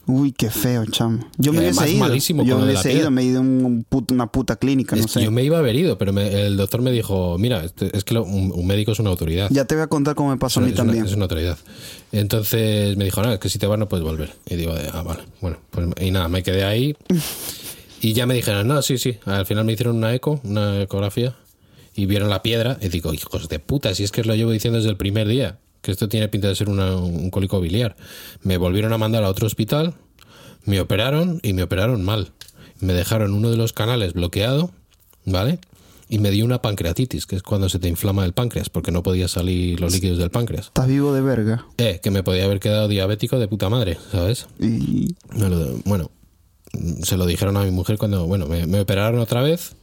[0.08, 1.20] Uy, qué feo, chamo.
[1.38, 2.00] Yo me Y hubiese ido.
[2.00, 5.04] malísimo yo me hubiese ido, me he ido a un put- una puta clínica, no
[5.04, 5.22] Es sé.
[5.22, 8.04] yo me iba a haber ido, pero me- el doctor me dijo, mira, este- es
[8.06, 9.50] que lo- un, un médico es una autoridad.
[9.52, 11.06] Ya te voy a contar cómo me pasó a mí es, una, también.
[11.06, 11.58] es una autoridad.
[12.14, 14.32] Entonces me dijo, no, es que si te vas no puedes volver.
[14.50, 15.24] Y digo, ah, vale.
[15.42, 16.96] Bueno, pues y nada, me quedé ahí.
[18.02, 19.18] Y ya me dijeron, no, sí, sí.
[19.26, 21.36] Al final me hicieron una eco, una ecografía.
[21.96, 22.78] Y vieron la piedra.
[22.80, 25.28] Y digo, hijos de puta, si es que os lo llevo diciendo desde el primer
[25.28, 25.58] día.
[25.88, 27.96] Que esto tiene pinta de ser una- un cólico biliar.
[28.44, 29.94] Me volvieron a mandar a otro hospital.
[30.66, 32.34] Me operaron y me operaron mal.
[32.82, 34.72] Me dejaron uno de los canales bloqueado,
[35.24, 35.60] ¿vale?
[36.10, 39.02] Y me dio una pancreatitis, que es cuando se te inflama el páncreas, porque no
[39.02, 40.66] podía salir los líquidos del páncreas.
[40.66, 41.66] Estás vivo de verga.
[41.78, 44.48] Eh, que me podía haber quedado diabético de puta madre, ¿sabes?
[44.60, 45.16] Y
[45.86, 46.12] bueno,
[47.04, 49.78] se lo dijeron a mi mujer cuando, bueno, me, me operaron otra vez.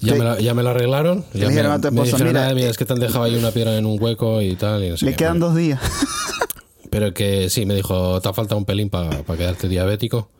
[0.00, 1.24] Ya, Te- me, la, ya me la arreglaron.
[1.32, 3.24] Ya me, dijeron a tu esposa, dijeron, mira, "Ah, mira, es que te han dejado
[3.24, 4.84] ahí una piedra en un hueco y tal.
[4.84, 5.16] Y no sé le qué".
[5.18, 5.80] quedan Bueno, dos días.
[6.90, 10.30] Pero que sí, me dijo, te ha faltado un pelín para quedarte diabético.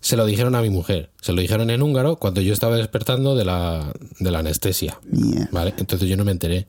[0.00, 1.10] Se lo dijeron a mi mujer.
[1.20, 4.98] Se lo dijeron en húngaro cuando yo estaba despertando de la, de la anestesia.
[5.10, 5.48] Mierda.
[5.50, 5.74] ¿Vale?
[5.78, 6.68] Entonces yo no me enteré.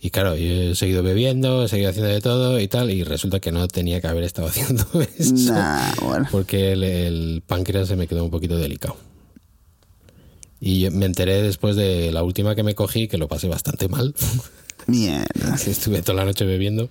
[0.00, 3.40] Y claro, yo he seguido bebiendo, he seguido haciendo de todo y tal, y resulta
[3.40, 4.84] que no tenía que haber estado haciendo
[5.18, 5.52] eso.
[5.52, 6.28] Nah, bueno.
[6.30, 8.96] Porque el, el páncreas se me quedó un poquito delicado.
[10.60, 14.14] Y me enteré después de la última que me cogí, que lo pasé bastante mal.
[14.86, 15.54] Mierda.
[15.66, 16.88] Estuve toda la noche bebiendo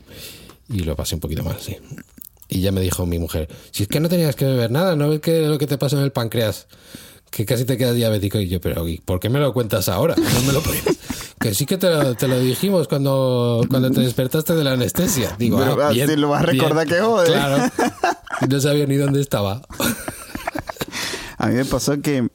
[0.70, 1.78] y lo pasé un poquito mal, sí.
[2.48, 5.10] Y ya me dijo mi mujer, si es que no tenías que beber nada, ¿no
[5.10, 6.68] ves que lo que te pasa en el páncreas?
[7.32, 8.40] Que casi te quedas diabético.
[8.40, 10.16] Y yo, pero ¿y ¿por qué me lo cuentas ahora?
[10.16, 10.62] No me lo
[11.40, 15.36] Que sí que te lo, te lo dijimos cuando, cuando te despertaste de la anestesia.
[15.38, 17.00] Digo, Pero, ah, ah, bien, si lo vas a recordar bien.
[17.00, 17.28] que jode.
[17.28, 17.72] Claro.
[18.50, 19.62] No sabía ni dónde estaba.
[21.38, 22.28] A mí me pasó que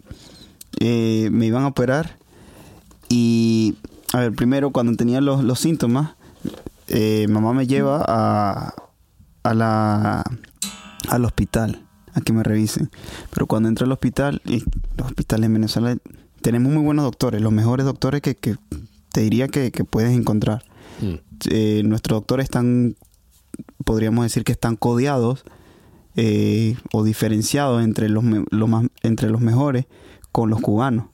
[0.81, 2.19] eh, me iban a operar
[3.09, 3.77] y,
[4.13, 6.13] a ver, primero cuando tenía los, los síntomas,
[6.89, 8.75] eh, mamá me lleva a,
[9.43, 10.25] a la,
[11.09, 12.91] al hospital a que me revisen.
[13.33, 14.65] Pero cuando entro al hospital, y
[14.97, 15.97] los hospitales en Venezuela
[16.43, 18.57] tenemos muy buenos doctores, los mejores doctores que, que
[19.13, 20.65] te diría que, que puedes encontrar.
[21.01, 21.15] Mm.
[21.51, 22.97] Eh, nuestros doctores están,
[23.85, 25.45] podríamos decir que están codeados
[26.17, 29.87] eh, o diferenciados entre los, me- lo más, entre los mejores
[30.33, 31.07] con los cubanos.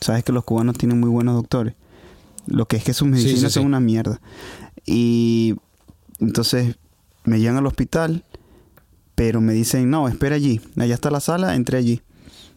[0.00, 1.74] Sabes que los cubanos tienen muy buenos doctores.
[2.46, 3.66] Lo que es que sus medicinas sí, son sí.
[3.66, 4.20] una mierda.
[4.86, 5.56] Y
[6.20, 6.76] entonces
[7.24, 8.24] me llevan al hospital,
[9.14, 10.60] pero me dicen, no, espera allí.
[10.76, 12.00] Allá está la sala, entré allí.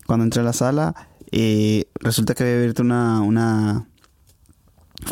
[0.05, 3.87] Cuando entré a la sala, eh, resulta que había abierto una, una,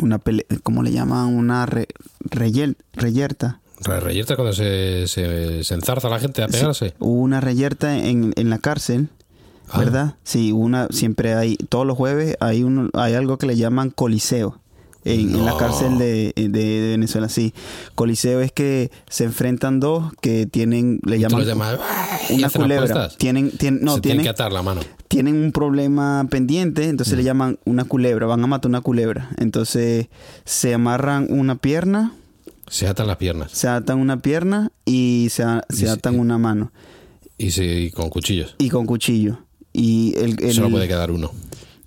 [0.00, 1.26] una pele- ¿cómo le llaman?
[1.34, 1.88] Una re-
[2.20, 3.60] reyerta.
[3.82, 6.94] Re- Reyerta cuando se, se, se enzarza la gente a pegarse.
[6.98, 9.08] Hubo una reyerta en, en la cárcel,
[9.72, 9.78] Ah.
[9.78, 10.14] ¿verdad?
[10.24, 14.58] Sí, una, siempre hay, todos los jueves hay, uno, hay algo que le llaman coliseo.
[15.02, 17.54] En, en la cárcel de, de- de Venezuela, sí.
[17.94, 21.46] Coliseo es que se enfrentan dos que tienen, le llaman
[22.30, 23.08] una culebra.
[23.16, 24.82] Tienen, tienen, no, se tienen tienen, que atar la mano.
[25.08, 27.16] tienen un problema pendiente, entonces Mm.
[27.16, 29.30] le llaman una culebra, van a matar una culebra.
[29.38, 30.08] Entonces
[30.44, 32.12] se amarran una pierna,
[32.68, 33.52] Se atan las piernas.
[33.52, 36.72] se atan una pierna y se, Y se se- atan una mano.
[37.38, 38.54] Y, se, y con cuchillos.
[38.58, 39.38] Y con cuchillo.
[39.72, 41.30] Y el, el- Solo puede quedar uno.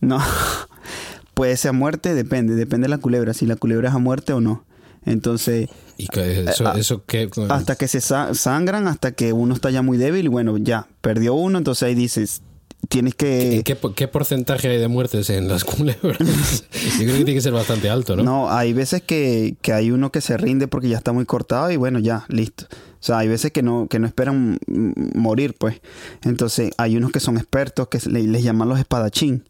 [0.01, 0.19] No,
[1.33, 4.33] puede ser a muerte, depende, depende de la culebra, si la culebra es a muerte
[4.33, 4.65] o no.
[5.05, 9.53] Entonces, Y que eso, ah, eso que hasta que se sa- sangran, hasta que uno
[9.53, 12.41] está ya muy débil, y bueno, ya, perdió uno, entonces ahí dices,
[12.89, 13.61] tienes que...
[13.63, 16.17] ¿Qué, qué porcentaje hay de muertes en las culebras?
[16.99, 18.23] Yo creo que tiene que ser bastante alto, ¿no?
[18.23, 18.51] ¿no?
[18.51, 21.77] hay veces que, que hay uno que se rinde porque ya está muy cortado y
[21.77, 22.65] bueno, ya, listo.
[22.69, 25.81] O sea, hay veces que no, que no esperan morir, pues.
[26.23, 29.43] Entonces, hay unos que son expertos que les llaman los espadachín.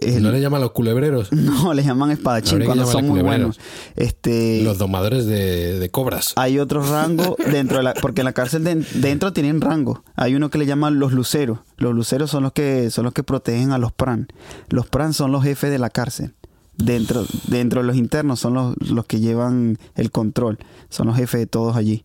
[0.00, 1.32] El- ¿No le llaman los culebreros?
[1.32, 3.58] no, les llaman espadachín cuando son muy buenos.
[3.96, 6.32] Este, Los domadores de, de cobras.
[6.36, 10.02] hay otros rangos dentro de la porque en la cárcel de- dentro tienen rango.
[10.16, 11.58] Hay uno que le llaman los luceros.
[11.76, 14.28] Los luceros son los que son los que protegen a los pran
[14.68, 16.34] los pran son los jefes de la cárcel.
[16.76, 20.58] Dentro dentro de los internos son los, los que llevan el control.
[20.88, 22.04] Son los jefes de todos allí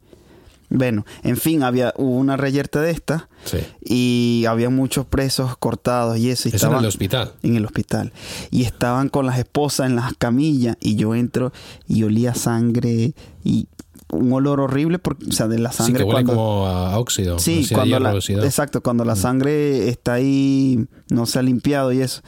[0.70, 3.58] bueno en fin había hubo una reyerta de esta Sí.
[3.84, 7.34] y había muchos presos cortados y eso y Eso en estaban- el hospital.
[7.44, 8.14] en el hospital.
[8.52, 11.52] Y estaban con las esposas en las camillas y yo entro
[11.88, 13.68] y olía sangre y
[14.12, 15.98] un olor horrible, porque, o sea, de la Sí, sangre.
[16.00, 17.38] que huele cuando, como a óxido.
[17.40, 22.02] Sí, a cuando la, exacto, cuando la sangre está ahí, no se ha limpiado y
[22.02, 22.22] eso.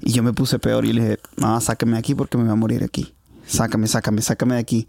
[0.00, 2.52] Y yo me puse peor y le dije, mamá, sácame de aquí porque me voy
[2.52, 3.14] a morir aquí.
[3.48, 4.86] Sácame, sácame, sácame de aquí.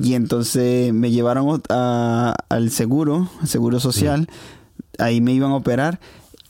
[0.00, 4.28] Y entonces me llevaron a- al seguro, al seguro social.
[4.98, 5.98] Ahí me iban a operar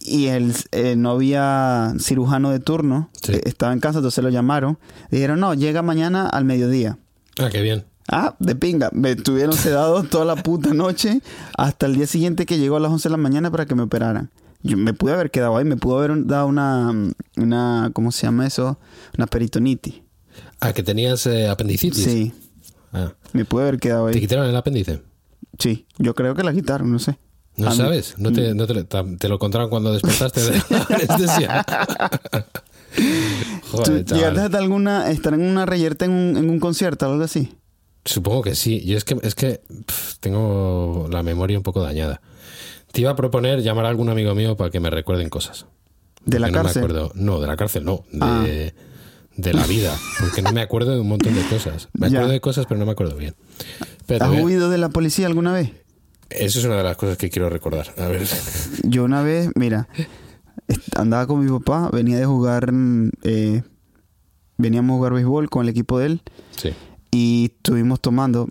[0.00, 3.10] y el, eh, no había cirujano de turno.
[3.22, 3.32] Sí.
[3.32, 4.78] eh, estaba en casa, entonces lo llamaron.
[5.10, 6.98] Dijeron, no, llega mañana al mediodía.
[7.38, 7.84] Ah, qué bien.
[8.10, 8.90] Ah, de pinga.
[8.92, 11.20] Me tuvieron sedado toda la puta noche
[11.56, 13.82] hasta el día siguiente que llegó a las 11 de la mañana para que me
[13.82, 14.30] operaran.
[14.62, 16.92] Yo me pude haber quedado ahí, me pudo haber dado una,
[17.36, 18.78] una ¿cómo se llama eso?
[19.16, 20.02] Una peritonitis.
[20.60, 22.02] Ah, que tenías eh, apendicitis.
[22.02, 22.32] Sí,
[22.92, 23.12] Ah.
[23.32, 24.20] me pude haber quedado ¿Te ahí.
[24.20, 25.02] quitaron el apéndice?
[25.58, 27.18] Sí, yo creo que la quitaron, no sé.
[27.56, 28.14] ¿No A sabes?
[28.18, 31.66] ¿No te, no te, lo- te lo contaron cuando despertaste de la anestesia?
[32.96, 34.20] ¿Tú Joder, chaval.
[34.20, 37.54] llegaste hasta alguna, estar en una reyerta en un, en un concierto o algo así?
[38.04, 38.82] Supongo que sí.
[38.84, 42.20] Yo es que, es que pf, tengo la memoria un poco dañada.
[42.92, 45.66] Te iba a proponer llamar a algún amigo mío para que me recuerden cosas.
[46.24, 46.82] ¿De la Porque cárcel?
[46.82, 47.12] No, me acuerdo.
[47.14, 48.04] no, de la cárcel no.
[48.12, 48.44] De, Ah.
[49.38, 49.96] De la vida.
[50.20, 51.88] Porque no me acuerdo de un montón de cosas.
[51.94, 52.18] Me Ya.
[52.18, 53.34] acuerdo de cosas, pero no me acuerdo bien.
[54.06, 55.70] Pero ¿Has huido de la policía alguna vez?
[56.30, 57.94] eso es una de las cosas que quiero recordar.
[57.96, 58.26] A ver.
[58.82, 59.88] Yo una vez, mira,
[60.96, 62.70] andaba con mi papá, venía de jugar,
[63.22, 63.62] eh,
[64.58, 66.22] veníamos a jugar béisbol con el equipo de él
[66.56, 66.70] Sí.
[67.10, 68.48] y estuvimos tomando.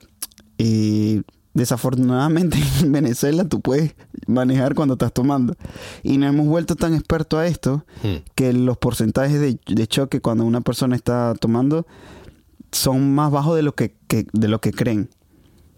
[0.57, 1.21] Y
[1.57, 3.95] desafortunadamente en Venezuela tú puedes
[4.27, 5.55] manejar cuando estás tomando.
[6.03, 8.17] Y nos hemos vuelto tan expertos a esto Hmm.
[8.35, 11.85] que los porcentajes de, de choque cuando una persona está tomando
[12.71, 15.09] son más bajos de lo que, que- de lo que creen.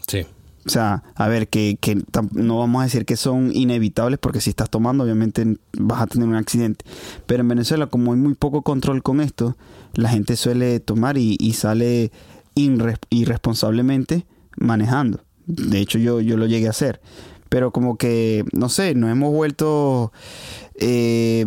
[0.06, 0.26] Sí.
[0.66, 4.50] O sea, a ver, que, que no vamos a decir que son inevitables porque si
[4.50, 6.84] estás tomando obviamente vas a tener un accidente.
[7.26, 9.56] Pero en Venezuela como hay muy poco control con esto,
[9.94, 12.12] la gente suele tomar y, y sale
[13.10, 14.26] irresponsablemente
[14.58, 15.20] manejando.
[15.56, 17.00] De hecho yo, yo lo llegué a hacer.
[17.48, 20.12] Pero como que, no sé, nos hemos vuelto...
[20.74, 21.46] eh,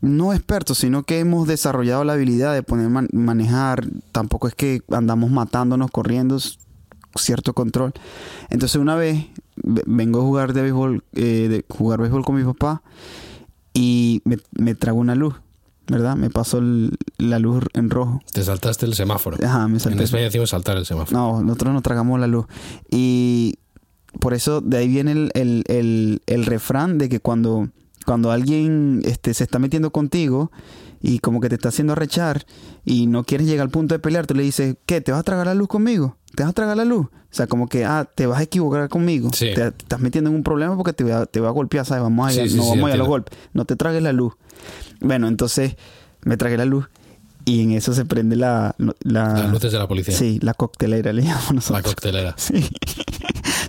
[0.00, 3.86] no expertos, sino que hemos desarrollado la habilidad de poner man- manejar.
[4.12, 6.38] Tampoco es que andamos matándonos, corriendo,
[7.16, 7.92] cierto control.
[8.48, 12.44] Entonces una vez ve- vengo a jugar de béisbol, eh, de jugar béisbol con mi
[12.44, 12.82] papá
[13.74, 15.34] y me, me trago una luz,
[15.88, 16.16] ¿verdad?
[16.16, 18.20] Me pasó el- la luz en rojo.
[18.32, 19.36] Te saltaste el semáforo.
[19.44, 20.04] Ajá, me En salté.
[20.04, 21.16] España decimos saltar el semáforo.
[21.18, 22.46] No, nosotros nos tragamos la luz.
[22.90, 23.54] Y
[24.20, 27.68] por eso de ahí viene el, el- el- el refrán de que cuando,
[28.06, 30.50] cuando alguien este, se está metiendo contigo
[31.00, 32.44] y como que te está haciendo rechar
[32.84, 35.00] y no quieres llegar al punto de pelear, tú le dices, ¿qué?
[35.00, 36.16] ¿Te vas a tragar la luz conmigo?
[36.34, 37.06] ¿Te vas a tragar la luz?
[37.06, 39.30] O sea, como que, ah, te vas a equivocar conmigo.
[39.34, 39.46] Sí.
[39.54, 41.84] Te, te estás metiendo en un problema porque te voy a, te voy a golpear,
[41.84, 42.02] ¿sabes?
[42.02, 43.36] Vamos a, Sí, no sí, vamos a ir a los golpes.
[43.52, 44.32] No te tragues la luz.
[45.00, 45.76] Bueno, entonces
[46.22, 46.86] me tragué la luz
[47.44, 48.74] y en eso se prende la...
[48.78, 48.94] la
[49.34, 50.14] Las luces de la policía.
[50.16, 51.82] Sí, la coctelera le llamamos La nosotros.
[51.84, 52.34] coctelera.
[52.38, 52.68] Sí.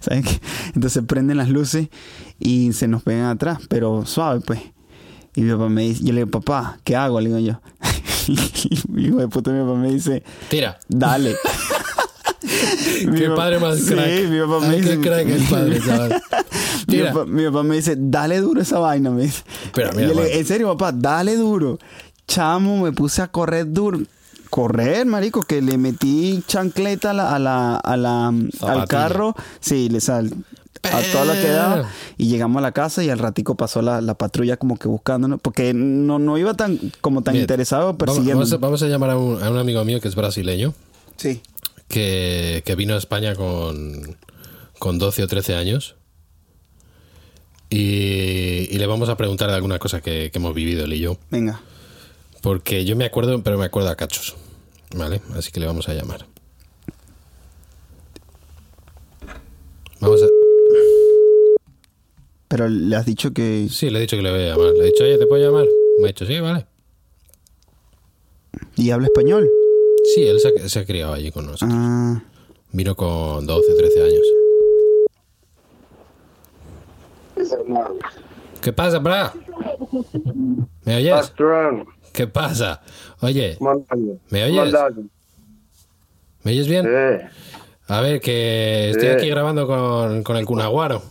[0.02, 0.40] ¿Saben qué?
[0.76, 1.90] Entonces prenden las luces
[2.40, 4.60] y se nos pegan atrás, pero suave, pues.
[5.36, 7.20] Y mi papá me dice, yo le digo, papá, ¿qué hago?
[7.22, 7.62] Le digo yo.
[8.28, 8.38] y
[8.92, 10.80] mi hijo de puta, mi papá me dice, Tira.
[10.88, 11.36] dale.
[13.06, 14.30] Mi Qué padre más Sí, crack.
[14.30, 14.96] mi papá me Ay, dice.
[14.96, 16.22] qué crack el padre, chaval.
[16.90, 19.44] Mi, papá, mi papá me dice, dale duro esa vaina, me dice.
[19.74, 20.40] Pero Y mira, yo le digo, man.
[20.40, 21.80] en serio, papá, dale duro.
[22.28, 24.00] Chamo, me puse a correr duro.
[24.50, 28.28] Correr, marico, que le metí chancleta a la, a la, a la-
[28.62, 29.36] al carro.
[29.60, 30.32] Sí, le sal
[30.84, 31.90] a todo lo que daba.
[32.18, 35.40] Y llegamos a la casa y al ratico pasó la, la patrulla como que buscándonos.
[35.40, 37.44] Porque no, no iba tan, como tan Bien.
[37.44, 38.38] interesado persiguiendo.
[38.40, 40.74] vamos a, vamos a llamar a un, a un amigo mío que es brasileño,
[41.18, 41.42] Sí.
[41.88, 44.18] que, que vino a España con,
[44.80, 45.96] con 12 o 13 años.
[47.70, 51.00] Y, y le vamos a preguntar de alguna cosa que, que hemos vivido él y
[51.00, 51.18] yo.
[51.30, 51.62] Venga.
[52.42, 54.36] Porque yo me acuerdo, pero me acuerdo a cachos.
[54.96, 55.22] ¿Vale?
[55.36, 56.26] Así que le vamos a llamar.
[60.00, 60.28] Vamos a...
[62.48, 63.68] Pero le has dicho que...
[63.70, 64.74] Sí, le he dicho que le voy a llamar.
[64.74, 65.68] Le he dicho, oye, ¿te puedo llamar?
[66.00, 66.66] Me ha dicho, sí, vale.
[68.76, 69.48] ¿Y habla español?
[70.16, 71.72] Sí, él se ha, se ha criado allí con nosotros.
[71.72, 72.24] Ah,
[72.72, 74.22] Vino con 12, 13 años.
[78.62, 79.34] ¿Qué pasa, bra?
[80.86, 81.34] ¿Me oyes?
[82.14, 82.82] ¿Qué pasa?
[83.22, 83.58] Oye.
[84.30, 84.74] ¿Me oyes?
[86.44, 86.86] ¿me oyes bien?
[86.86, 87.26] Sí.
[87.88, 89.14] A ver, que estoy Sí.
[89.14, 91.02] aquí grabando con, con el Cunaguaro.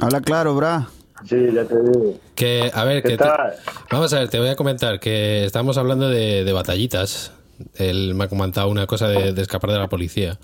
[0.00, 0.88] habla claro, bra.
[1.28, 2.18] Sí, ya te digo.
[2.34, 3.52] Que, a ver, ¿Qué que te- tal?
[3.90, 7.32] vamos a ver, te voy a comentar que estamos hablando de, de batallitas.
[7.74, 10.38] Él me ha comentado una cosa de, de escapar de la policía.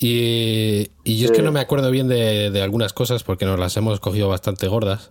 [0.00, 3.58] Y, y yo es que no me acuerdo bien de, de algunas cosas porque nos
[3.58, 5.10] las hemos cogido bastante gordas.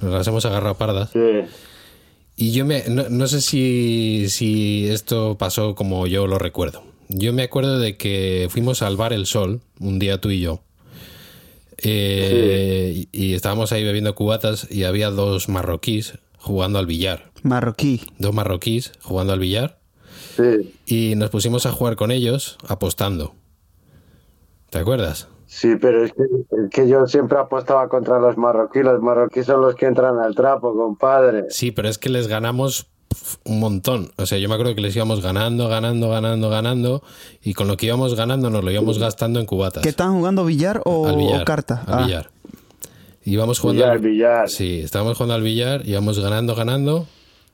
[0.00, 1.10] Nos las hemos agarrado pardas.
[1.12, 1.18] Sí.
[2.36, 6.82] Y yo me, no, no sé si, si esto pasó como yo lo recuerdo.
[7.08, 10.62] yo me acuerdo de que fuimos al bar El Sol, un día tú y yo.
[11.78, 17.30] Eh, y, y estábamos ahí bebiendo cubatas y había dos marroquíes jugando al billar.
[17.42, 18.02] Marroquí.
[18.18, 19.78] Dos marroquíes jugando al billar.
[20.36, 23.34] Sí, Y nos pusimos a jugar con ellos apostando.
[24.72, 25.28] ¿Te acuerdas?
[25.44, 28.86] sí, pero es que, es que yo siempre apostaba contra los marroquíes.
[28.86, 31.44] Los marroquíes son los que entran al trapo, compadre.
[31.50, 34.12] Sí, pero es que les ganamos pf, un montón.
[34.16, 37.02] O sea, yo me acuerdo que les íbamos ganando, ganando, ganando, ganando.
[37.42, 39.82] Y con lo que íbamos ganando nos lo íbamos gastando en cubatas.
[39.82, 41.42] ¿Qué están jugando billar o, al billar.
[41.42, 41.82] o carta?
[41.86, 42.30] Al Ah, billar.
[43.24, 44.48] Íbamos jugando Billar, al billar.
[44.48, 47.06] Sí, estábamos jugando al billar, íbamos ganando, ganando.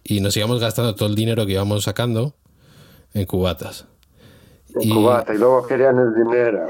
[0.05, 2.35] Y nos íbamos gastando todo el dinero que íbamos sacando
[3.13, 3.87] en cubatas.
[4.81, 6.69] En cubata, y luego querían el dinero.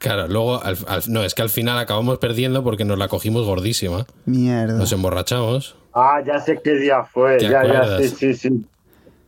[0.00, 3.44] Claro, luego, al- al- no, es que al final acabamos perdiendo porque nos la cogimos
[3.44, 4.06] gordísima.
[4.24, 4.78] Mierda.
[4.78, 5.76] Nos emborrachamos.
[5.92, 7.36] Ah, ya sé qué día fue.
[7.36, 8.64] ¿Te Ya, ya, sí, sí, sí.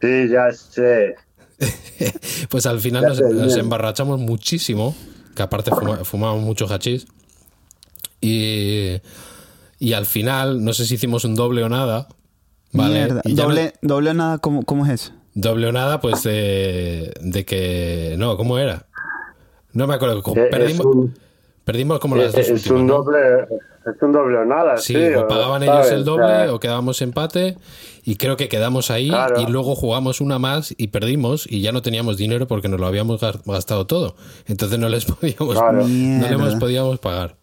[0.01, 1.15] Sí, ya sé.
[2.49, 4.97] Pues al final nos, sé nos emborrachamos muchísimo,
[5.37, 7.07] que aparte fuma- fumábamos mucho hachís.
[8.21, 8.97] Y,
[9.79, 12.09] y al final, no sé si hicimos un doble o nada.
[12.73, 12.95] ¿vale?
[12.95, 13.21] Mierda.
[13.25, 15.13] Y ya no- Doble, doble o nada, ¿cómo, ¿cómo es eso?
[15.35, 18.15] Doble o nada, pues de, de que.
[18.19, 18.87] No, ¿cómo era?
[19.75, 20.19] No me acuerdo.
[20.37, 21.15] Eh, Perdimos, un,
[21.65, 22.95] perdimos como las es, dos es últimas, un ¿no?
[23.03, 23.19] doble.
[23.85, 25.87] Es un doble o nada, Sí, o pagaban ¿sabes?
[25.87, 27.57] ellos el doble O quedábamos empate
[28.05, 29.41] y creo que quedamos ahí Claro.
[29.41, 32.87] y luego jugamos una más y perdimos y ya no teníamos dinero porque nos lo
[32.87, 34.15] habíamos gas- gastado todo.
[34.47, 35.79] Entonces no les podíamos, Claro.
[35.83, 36.29] no Mierda.
[36.29, 37.37] le hemos podíamos pagar.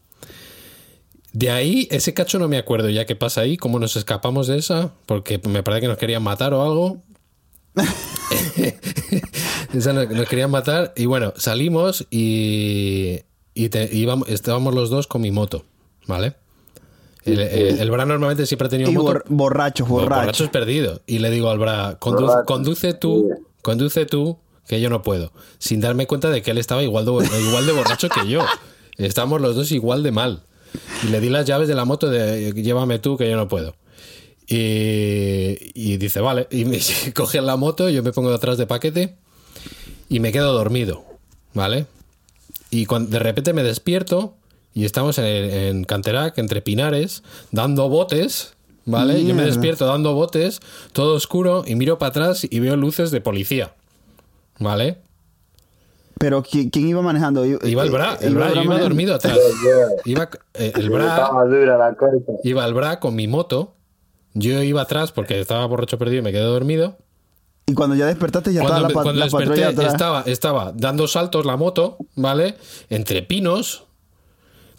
[1.34, 4.58] De ahí, ese cacho no me acuerdo ya qué pasa ahí, cómo nos escapamos de
[4.58, 7.04] esa, porque me parece que nos querían matar o algo.
[9.74, 13.20] nos, nos querían matar y bueno, salimos y,
[13.54, 15.64] y te- íbamos, estábamos los dos con mi moto,
[16.08, 16.36] ¿vale?
[17.26, 19.08] El, el, el Bra normalmente siempre ha tenido Y moto.
[19.08, 20.18] bor- borrachos, Bo- borrachos.
[20.26, 21.02] Borrachos perdido.
[21.06, 23.30] Y le digo al Bra, condu- Borracho, conduce tú,
[23.62, 25.32] conduce tú, que yo no puedo.
[25.60, 28.42] Sin darme cuenta de que él estaba igual de, igual de borracho que yo.
[28.98, 30.44] Estamos los dos igual de mal.
[31.04, 33.76] Y le di las llaves de la moto de llévame tú, que yo no puedo.
[34.48, 36.48] Y, y dice, vale.
[36.52, 36.80] Y me
[37.16, 39.16] coge la moto, yo me pongo detrás de paquete
[40.10, 41.06] y me quedo dormido.
[41.54, 41.86] ¿Vale?
[42.70, 44.36] Y cuando de repente me despierto
[44.74, 48.54] y estamos en, en Canterac, entre pinares, dando botes,
[48.86, 49.14] ¿vale?
[49.22, 49.46] Yo me Mierda.
[49.48, 50.60] despierto dando botes,
[50.94, 53.74] todo oscuro, y miro para atrás y veo luces de policía,
[54.60, 55.00] ¿vale?
[56.20, 57.46] Pero ¿quién, quién iba manejando?
[57.46, 58.84] Iba el Bra, el Iba Bra, yo iba manejando.
[58.84, 59.40] dormido atrás.
[60.06, 62.18] Iba eh, el Bra, Estaba dura la cosa.
[62.44, 63.74] iba el Bra con mi moto,
[64.34, 66.98] yo iba atrás porque estaba borracho perdido y me quedé dormido.
[67.70, 69.92] Y cuando ya despertaste ya Cuando, estaba la, cuando la desperté, atrás.
[69.94, 72.56] estaba, estaba dando saltos la moto, ¿vale?
[72.90, 73.84] Entre pinos,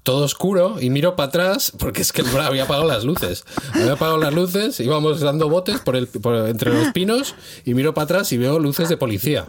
[0.03, 3.45] todo oscuro, y miro para atrás, porque es que había apagado las luces.
[3.75, 7.35] Había apagado las luces, íbamos dando botes por el, por- entre los pinos,
[7.65, 9.47] y miro para atrás y veo luces de policía.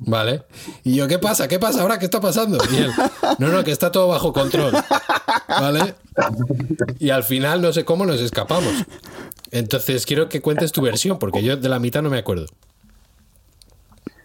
[0.00, 0.44] ¿Vale?
[0.84, 1.48] Y yo, ¿qué pasa?
[1.48, 1.98] ¿Qué pasa ahora?
[1.98, 2.56] ¿Qué está pasando?
[2.72, 2.92] Y él,
[3.40, 4.72] no, no, que está todo bajo control.
[5.48, 5.96] ¿Vale?
[7.00, 8.72] Y al final no sé cómo nos escapamos.
[9.50, 12.46] Entonces quiero que cuentes tu versión, porque yo de la mitad no me acuerdo.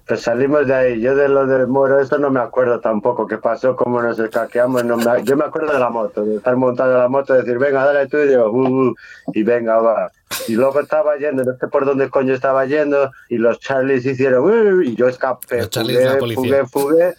[0.05, 0.99] Pues salimos de ahí.
[1.01, 3.25] Yo de lo del moro, esto no me acuerdo tampoco.
[3.25, 3.75] ¿Qué pasó?
[3.75, 4.83] ¿Cómo nos escaqueamos?
[4.83, 7.57] No me- Yo me acuerdo de la moto, de estar montado en la moto, decir,
[7.57, 8.95] venga, dale tú, y digo, "Uh, uh",
[9.33, 10.11] y venga, va.
[10.47, 14.43] Y luego estaba yendo, no sé por dónde coño estaba yendo, y los Charlies hicieron,
[14.43, 15.59] "Uh", y yo escapé.
[15.61, 16.65] Los fugué, policía.
[16.65, 17.13] fugué, fugué,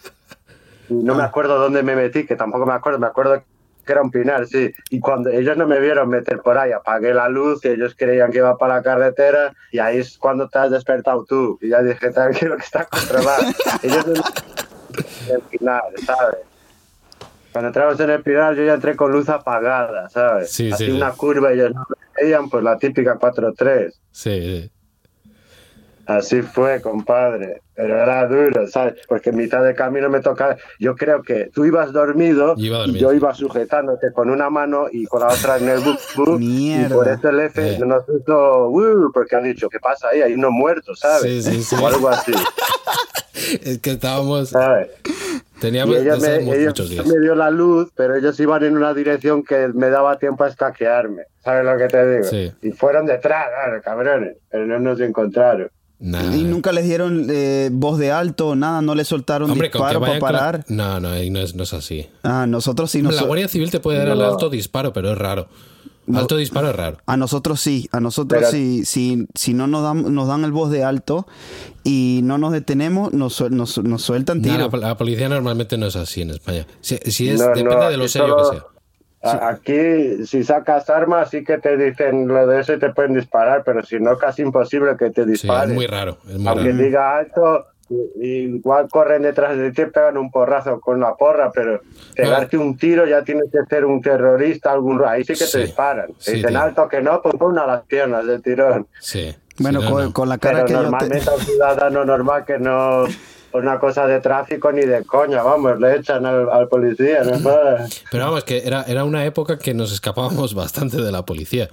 [0.91, 3.43] y no me acuerdo dónde me metí, que tampoco me acuerdo, me acuerdo
[3.85, 4.72] que era un pinar, sí.
[4.91, 8.32] Y cuando ellos no me vieron meter por ahí, apagué la luz, y ellos creían
[8.32, 11.59] que iba para la carretera, y ahí es cuando te has despertado tú.
[11.61, 13.45] Y ya dije, tranquilo, que está controlado.
[13.82, 14.22] ellos no
[15.35, 16.39] el pinar, ¿sabes?
[17.53, 20.51] Cuando entramos en el pinar, yo ya entré con luz apagada, ¿sabes?
[20.51, 20.97] Sí, Así sí, sí.
[20.97, 23.93] una curva, y ellos no me veían, pues la típica 4-3.
[24.11, 24.70] Sí, sí.
[26.07, 27.63] Así fue, compadre.
[27.75, 28.95] Pero era duro, ¿sabes?
[29.09, 30.57] Porque en mitad de camino me tocaba.
[30.79, 34.87] Yo creo que tú ibas dormido Yo iba y yo iba sujetándote con una mano
[34.93, 35.99] y con la otra en el bus.
[36.17, 36.95] bus, y Mierda.
[36.95, 37.79] por eso el F Eh.
[37.85, 38.69] nos hizo.
[38.69, 40.23] "Uh", porque ha dicho, ¿qué pasa ahí?
[40.23, 41.23] Hay unos muertos, ¿sabes?
[41.23, 41.77] Sí, sí, sí.
[41.83, 42.33] O algo así,
[43.65, 44.51] Es que estábamos.
[44.51, 44.89] ¿sabes?
[45.57, 47.07] Y Teníamos ella me, ellos muchos días.
[47.07, 50.49] me dio la luz, pero ellos iban en una dirección que me daba tiempo a
[50.49, 51.23] escaquearme.
[51.43, 52.25] ¿Sabes lo que te digo?
[52.25, 52.53] Sí.
[52.63, 55.71] Y fueron detrás, claro, cabrones, pero no nos encontraron.
[56.07, 56.37] Nah.
[56.37, 60.19] Y nunca les dieron eh, voz de alto, nada, no les soltaron Hombre, disparo para
[60.21, 60.65] con la- parar.
[60.69, 62.07] No, no, no es, no es así.
[62.23, 63.01] Ah, nosotros sí.
[63.01, 64.25] la noso- Guardia Civil te puede dar el No.
[64.27, 65.49] alto disparo, pero es raro.
[66.15, 66.99] Alto disparo es raro.
[67.07, 70.53] A nosotros sí, a nosotros Pero- sí, si, si no nos dan, nos dan el
[70.53, 71.27] voz de alto
[71.83, 74.69] y no nos detenemos, nos, suel- nos, nos sueltan tiro.
[74.71, 76.67] la, la policía normalmente no es así en España.
[76.83, 78.67] Si, si es, No, no, depende de lo serio solo- que sea.
[79.25, 83.62] Aquí, si sacas armas, sí que te dicen lo de eso y te pueden disparar,
[83.64, 85.75] pero si no, casi imposible que te Sí, es disparen.
[85.75, 86.18] muy raro.
[86.29, 86.83] Es muy Aunque raro.
[86.85, 87.66] diga alto,
[88.20, 91.81] igual corren detrás de ti y pegan un porrazo con la porra, pero
[92.14, 95.53] pegarte un tiro ya tienes que ser un terrorista, algún ahí sí que Sí.
[95.53, 96.09] te disparan.
[96.25, 96.61] Te dicen tío.
[96.61, 98.87] alto que no, pues pon a las piernas de tirón.
[99.01, 99.35] Sí.
[99.59, 100.12] Bueno, no, con, no.
[100.12, 100.83] con la cara Pero que yo te...
[100.91, 103.05] normalmente a un ciudadano normal que no
[103.55, 107.39] una cosa de tráfico ni de coña, vamos, le echan al, al policía, no.
[108.11, 111.69] Pero vamos, que era, era una época que nos escapábamos bastante de la policía.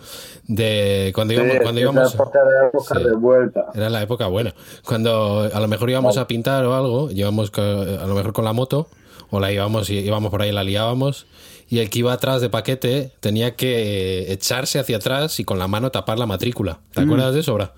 [0.48, 3.04] De cuando íbamos, Sí, cuando íbamos época de época Sí.
[3.04, 3.66] de vuelta.
[3.74, 4.54] Era la época buena.
[4.86, 8.46] Cuando a lo mejor íbamos a pintar o algo, íbamos co- a lo mejor con
[8.46, 8.88] la moto,
[9.30, 11.26] o la íbamos y íbamos por ahí la liábamos,
[11.70, 15.68] y el que iba atrás de paquete tenía que echarse hacia atrás y con la
[15.68, 16.80] mano tapar la matrícula.
[16.94, 17.74] ¿Te acuerdas de eso, Bra?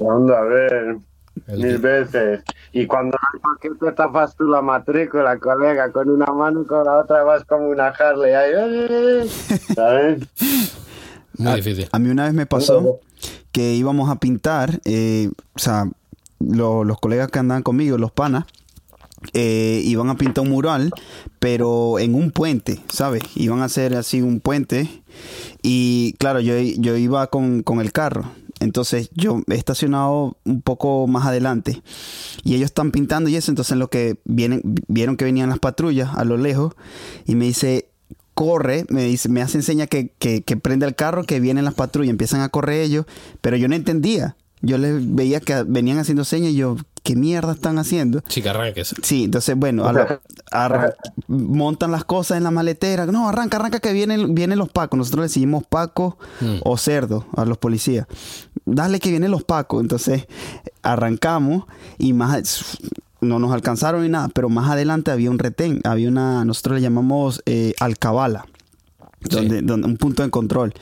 [0.00, 0.96] Anda, a ver,
[1.46, 2.40] El mil que- veces.
[2.72, 6.84] Y cuando no hay paquete tapas tú la matrícula, colega, con una mano y con
[6.84, 9.26] la otra vas como una Harley ahí, ¡eh!
[9.74, 10.22] ¿sabes?
[11.38, 11.88] Muy difícil.
[11.92, 13.00] A mí una vez me pasó
[13.52, 15.84] que íbamos a pintar, eh, o sea,
[16.40, 18.44] lo- los colegas que andaban conmigo, los panas,
[19.32, 20.90] eh, iban a pintar un mural,
[21.38, 23.22] pero en un puente, ¿sabes?
[23.34, 24.88] Iban a hacer así un puente
[25.62, 28.24] y claro, yo, yo iba con, con el carro.
[28.60, 31.82] Entonces yo he estacionado un poco más adelante
[32.42, 36.10] y ellos están pintando y eso, entonces lo que vienen, vieron que venían las patrullas
[36.16, 36.74] a lo lejos
[37.26, 37.88] y me dice,
[38.34, 41.74] corre, me dice, me hace enseña que, que, que prenda el carro, que vienen las
[41.74, 43.04] patrullas, empiezan a correr ellos,
[43.42, 44.36] pero yo no entendía.
[44.62, 48.22] Yo les veía que venían haciendo señas y yo, ¿qué mierda están haciendo?
[48.26, 48.94] Sí, que arranques.
[49.02, 49.86] Sí, entonces, bueno,
[50.50, 50.92] a
[51.28, 53.04] montan las cosas en la maletera.
[53.06, 54.96] No, arranca, arranca que vienen, vienen los pacos.
[54.96, 56.56] Nosotros le decimos paco Mm.
[56.64, 58.06] o cerdo a los policías.
[58.66, 59.80] Dale que vienen los pacos.
[59.80, 60.26] Entonces,
[60.82, 61.64] arrancamos
[61.98, 62.78] y más
[63.20, 66.82] no nos alcanzaron ni nada, pero más adelante había un retén, había una, nosotros le
[66.82, 68.44] llamamos eh, alcabala,
[69.20, 70.74] donde, donde, un punto de control.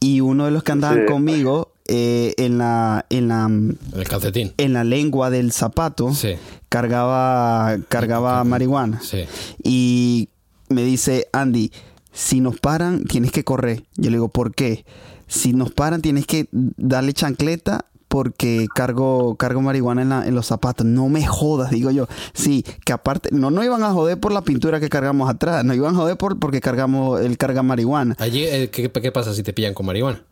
[0.00, 1.12] Y uno de los que andaban Sí.
[1.12, 4.52] conmigo eh, en la, en la El calcetín.
[4.56, 6.34] en la lengua del zapato Sí.
[6.68, 9.24] cargaba cargaba marihuana Sí.
[9.62, 10.28] y
[10.68, 11.72] me dice Andy
[12.12, 14.84] si nos paran tienes que correr yo le digo ¿por qué?
[15.30, 20.46] Si nos paran tienes que darle chancleta porque cargo cargo marihuana en, la- en los
[20.46, 24.32] zapatos no me jodas digo yo sí que aparte no nos iban a joder por
[24.32, 28.16] la pintura que cargamos atrás nos iban a joder por porque cargamos el carga marihuana
[28.18, 30.24] Allí, eh, ¿qué, qué pasa si te pillan con marihuana?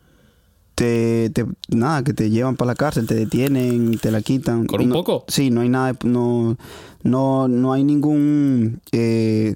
[0.75, 4.65] te, te- nada, que te llevan para la cárcel, te detienen, te la quitan.
[4.65, 5.25] ¿Con un No- poco?
[5.27, 6.57] Sí, no hay nada, no,
[7.03, 9.55] no, no hay ningún, eh,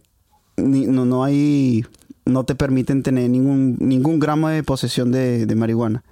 [0.57, 1.85] ni- no, no hay,
[2.25, 6.03] no te permiten tener ningún, ningún gramo de posesión de, de marihuana.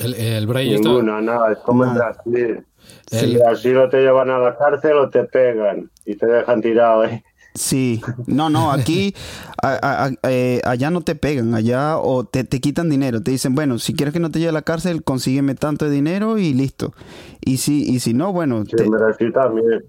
[0.00, 2.12] El, el Bray está- nada, es como en Nada.
[2.24, 2.64] Brasil.
[3.10, 6.60] El- En Brasil o te llevan a la cárcel o te pegan y te dejan
[6.60, 7.22] tirado ahí.
[7.54, 9.14] Sí, no, no, aquí,
[9.62, 13.30] a- a- a- eh, allá no te pegan, allá o te, te quitan dinero, te
[13.30, 16.36] dicen, bueno, si quieres que no te lleve a la cárcel, consígueme tanto de dinero
[16.36, 16.92] y listo.
[17.40, 19.84] Y si, y si no, bueno, Sí, te- en Brasil también.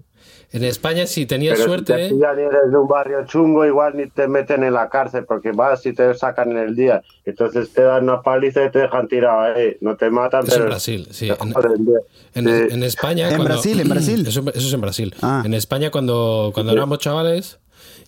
[0.50, 3.66] En España, si tenías Pero suerte, si te pillan y eres de un barrio chungo,
[3.66, 7.02] igual ni te meten en la cárcel porque vas y te sacan en el día.
[7.26, 9.76] Entonces te dan una paliza y te dejan tirado ahí.
[9.82, 11.28] No te matan, Eso en pero Brasil, sí.
[11.28, 12.46] En-.
[12.48, 12.74] En, Sí.
[12.74, 13.24] en España.
[13.28, 14.24] En cuando- Brasil, en Brasil.
[14.26, 15.14] Eso, eso es en Brasil.
[15.20, 15.42] Ah.
[15.44, 17.58] En España, cuando, cuando éramos chavales,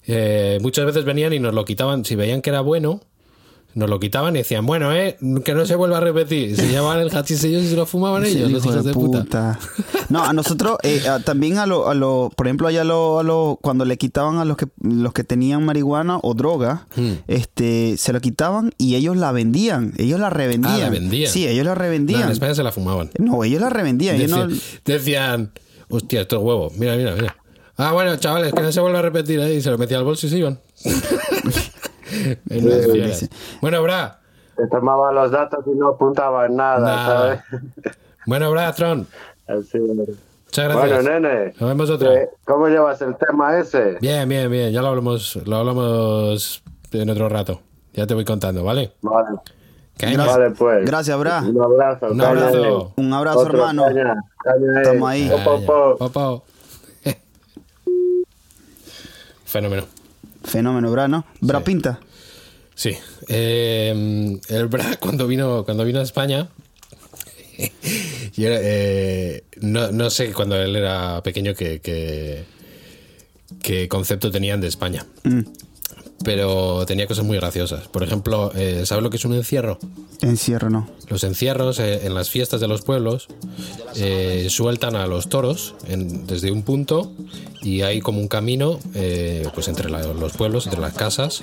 [0.07, 2.05] eh, muchas veces venían y nos lo quitaban.
[2.07, 3.01] Si veían que era bueno,
[3.75, 6.57] nos lo quitaban y decían, bueno, eh, que no se vuelva a repetir.
[6.57, 8.93] Se llevaban el hachís ellos y se lo fumaban Sí, ellos, los hijo hijos de
[8.93, 9.59] puta.
[10.09, 13.21] No, a nosotros eh, a- también a lo, a lo, por ejemplo, allá a lo,
[13.21, 17.12] a lo- cuando le quitaban a los que los que tenían marihuana o droga, Hmm.
[17.29, 20.75] este, se lo quitaban y ellos la vendían, ellos la revendían.
[20.75, 21.31] Ah, la vendían.
[21.33, 22.23] Sí, ellos la No, revendían.
[22.23, 23.11] en España se la fumaban.
[23.18, 24.16] No, ellos la revendían.
[24.16, 25.53] ellos no- Decían, decían,
[25.89, 27.37] hostia, estos huevos, mira, mira, mira.
[27.77, 29.62] Ah, bueno, chavales, que no se vuelva a repetir ahí.
[29.62, 30.61] Se lo metía al bolso y se iban.
[32.50, 33.28] En unas
[33.61, 34.18] bueno, Bra.
[34.56, 37.06] Te tomaban los datos y no apuntaban nada, Nada.
[37.06, 37.40] ¿sabes?
[38.26, 39.06] Bueno, Bra, Tron.
[39.48, 39.78] Así.
[39.78, 41.04] Muchas gracias.
[41.04, 42.14] Bueno, nene, Nos vemos otra.
[42.14, 43.96] eh, ¿cómo llevas el tema ese?
[44.00, 44.72] Bien, bien, bien.
[44.72, 47.61] Ya lo hablamos, lo hablamos en otro rato.
[47.94, 48.92] Ya te voy contando, ¿vale?
[49.00, 49.38] Vale,
[49.96, 50.24] Caña.
[50.26, 50.84] vale pues.
[50.84, 51.40] Gracias, Bra.
[51.42, 52.06] Un abrazo.
[52.11, 52.92] Un abrazo.
[52.96, 53.84] Un abrazo, Otro, hermano.
[53.86, 55.30] caña, caña Estamos ahí.
[55.30, 55.96] Po, po, po.
[55.98, 56.42] Pau, pau.
[59.44, 59.84] Fenómeno.
[60.51, 61.24] Fenómeno, Bra, ¿no?
[61.40, 61.64] Bra Sí.
[61.64, 62.01] pinta.
[62.74, 62.96] Sí.
[63.28, 66.48] Eh, el Bra, cuando vino, cuando vino a España,
[68.34, 72.44] yo eh, no, no sé cuando él era pequeño qué que,
[73.62, 75.05] qué concepto tenían de España.
[75.24, 75.40] Mm.
[76.23, 77.89] Pero tenía cosas muy graciosas.
[77.89, 79.79] Por ejemplo, eh, ¿sabes lo que es un encierro?
[80.21, 80.87] Encierro, no.
[81.09, 83.29] Los encierros eh, en las fiestas de los pueblos
[83.97, 87.11] eh, sueltan a los toros en- desde un punto
[87.62, 91.43] y hay como un camino eh, pues entre la- los pueblos, entre las casas,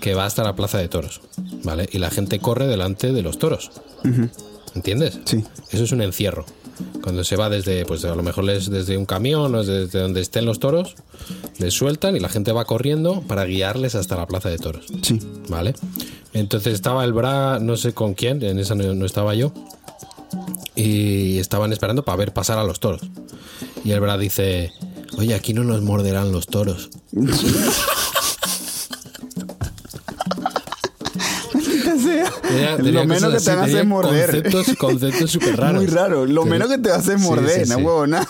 [0.00, 1.20] que va hasta la plaza de toros.
[1.64, 1.88] ¿Vale?
[1.92, 3.70] Y la gente corre delante de los toros.
[4.74, 5.18] ¿Entiendes?
[5.24, 5.44] Sí.
[5.70, 6.46] Eso es un encierro.
[7.02, 10.20] Cuando se va desde, pues a lo mejor es desde un camión o desde donde
[10.20, 10.94] estén los toros,
[11.58, 14.86] les sueltan y la gente va corriendo para guiarles hasta la plaza de toros.
[15.02, 15.18] Sí.
[15.48, 15.74] ¿Vale?
[16.32, 19.52] Entonces estaba el Bra, no sé con quién, en esa no, no estaba yo,
[20.74, 23.02] y estaban esperando para ver pasar a los toros.
[23.84, 24.72] Y el Bra dice,
[25.18, 26.90] oye, aquí no nos morderán los toros.
[31.96, 34.52] Tenía- Lo tenía menos cosas que te van a hacer tenía morder.
[34.78, 35.82] Conceptos, súper raros.
[35.82, 36.26] Muy raro.
[36.26, 37.82] Lo menos que te va a hacer Sí, morder, sí, no sí.
[37.82, 38.26] huevona.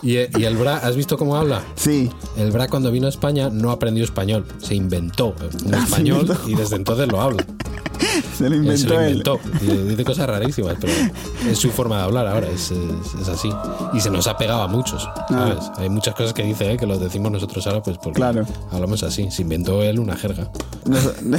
[0.00, 1.60] Y, y el Bra, ¿has visto cómo habla?
[1.74, 2.08] Sí.
[2.36, 6.48] El Bra cuando vino a España no aprendió español, se inventó un Ah, español inventó.
[6.48, 7.44] y desde entonces lo habla.
[8.38, 9.08] Se lo Él se inventó lo él.
[9.10, 9.40] inventó.
[9.60, 10.92] Y dice cosas rarísimas, pero
[11.50, 13.50] es su forma de hablar ahora, es, es- es así.
[13.92, 15.58] Y se nos ha pegado a muchos, ¿sabes?
[15.78, 18.46] Hay muchas cosas que dice él que lo decimos nosotros ahora, pues porque Claro.
[18.70, 19.28] hablamos así.
[19.32, 20.48] Se inventó él una jerga.
[20.86, 20.96] No-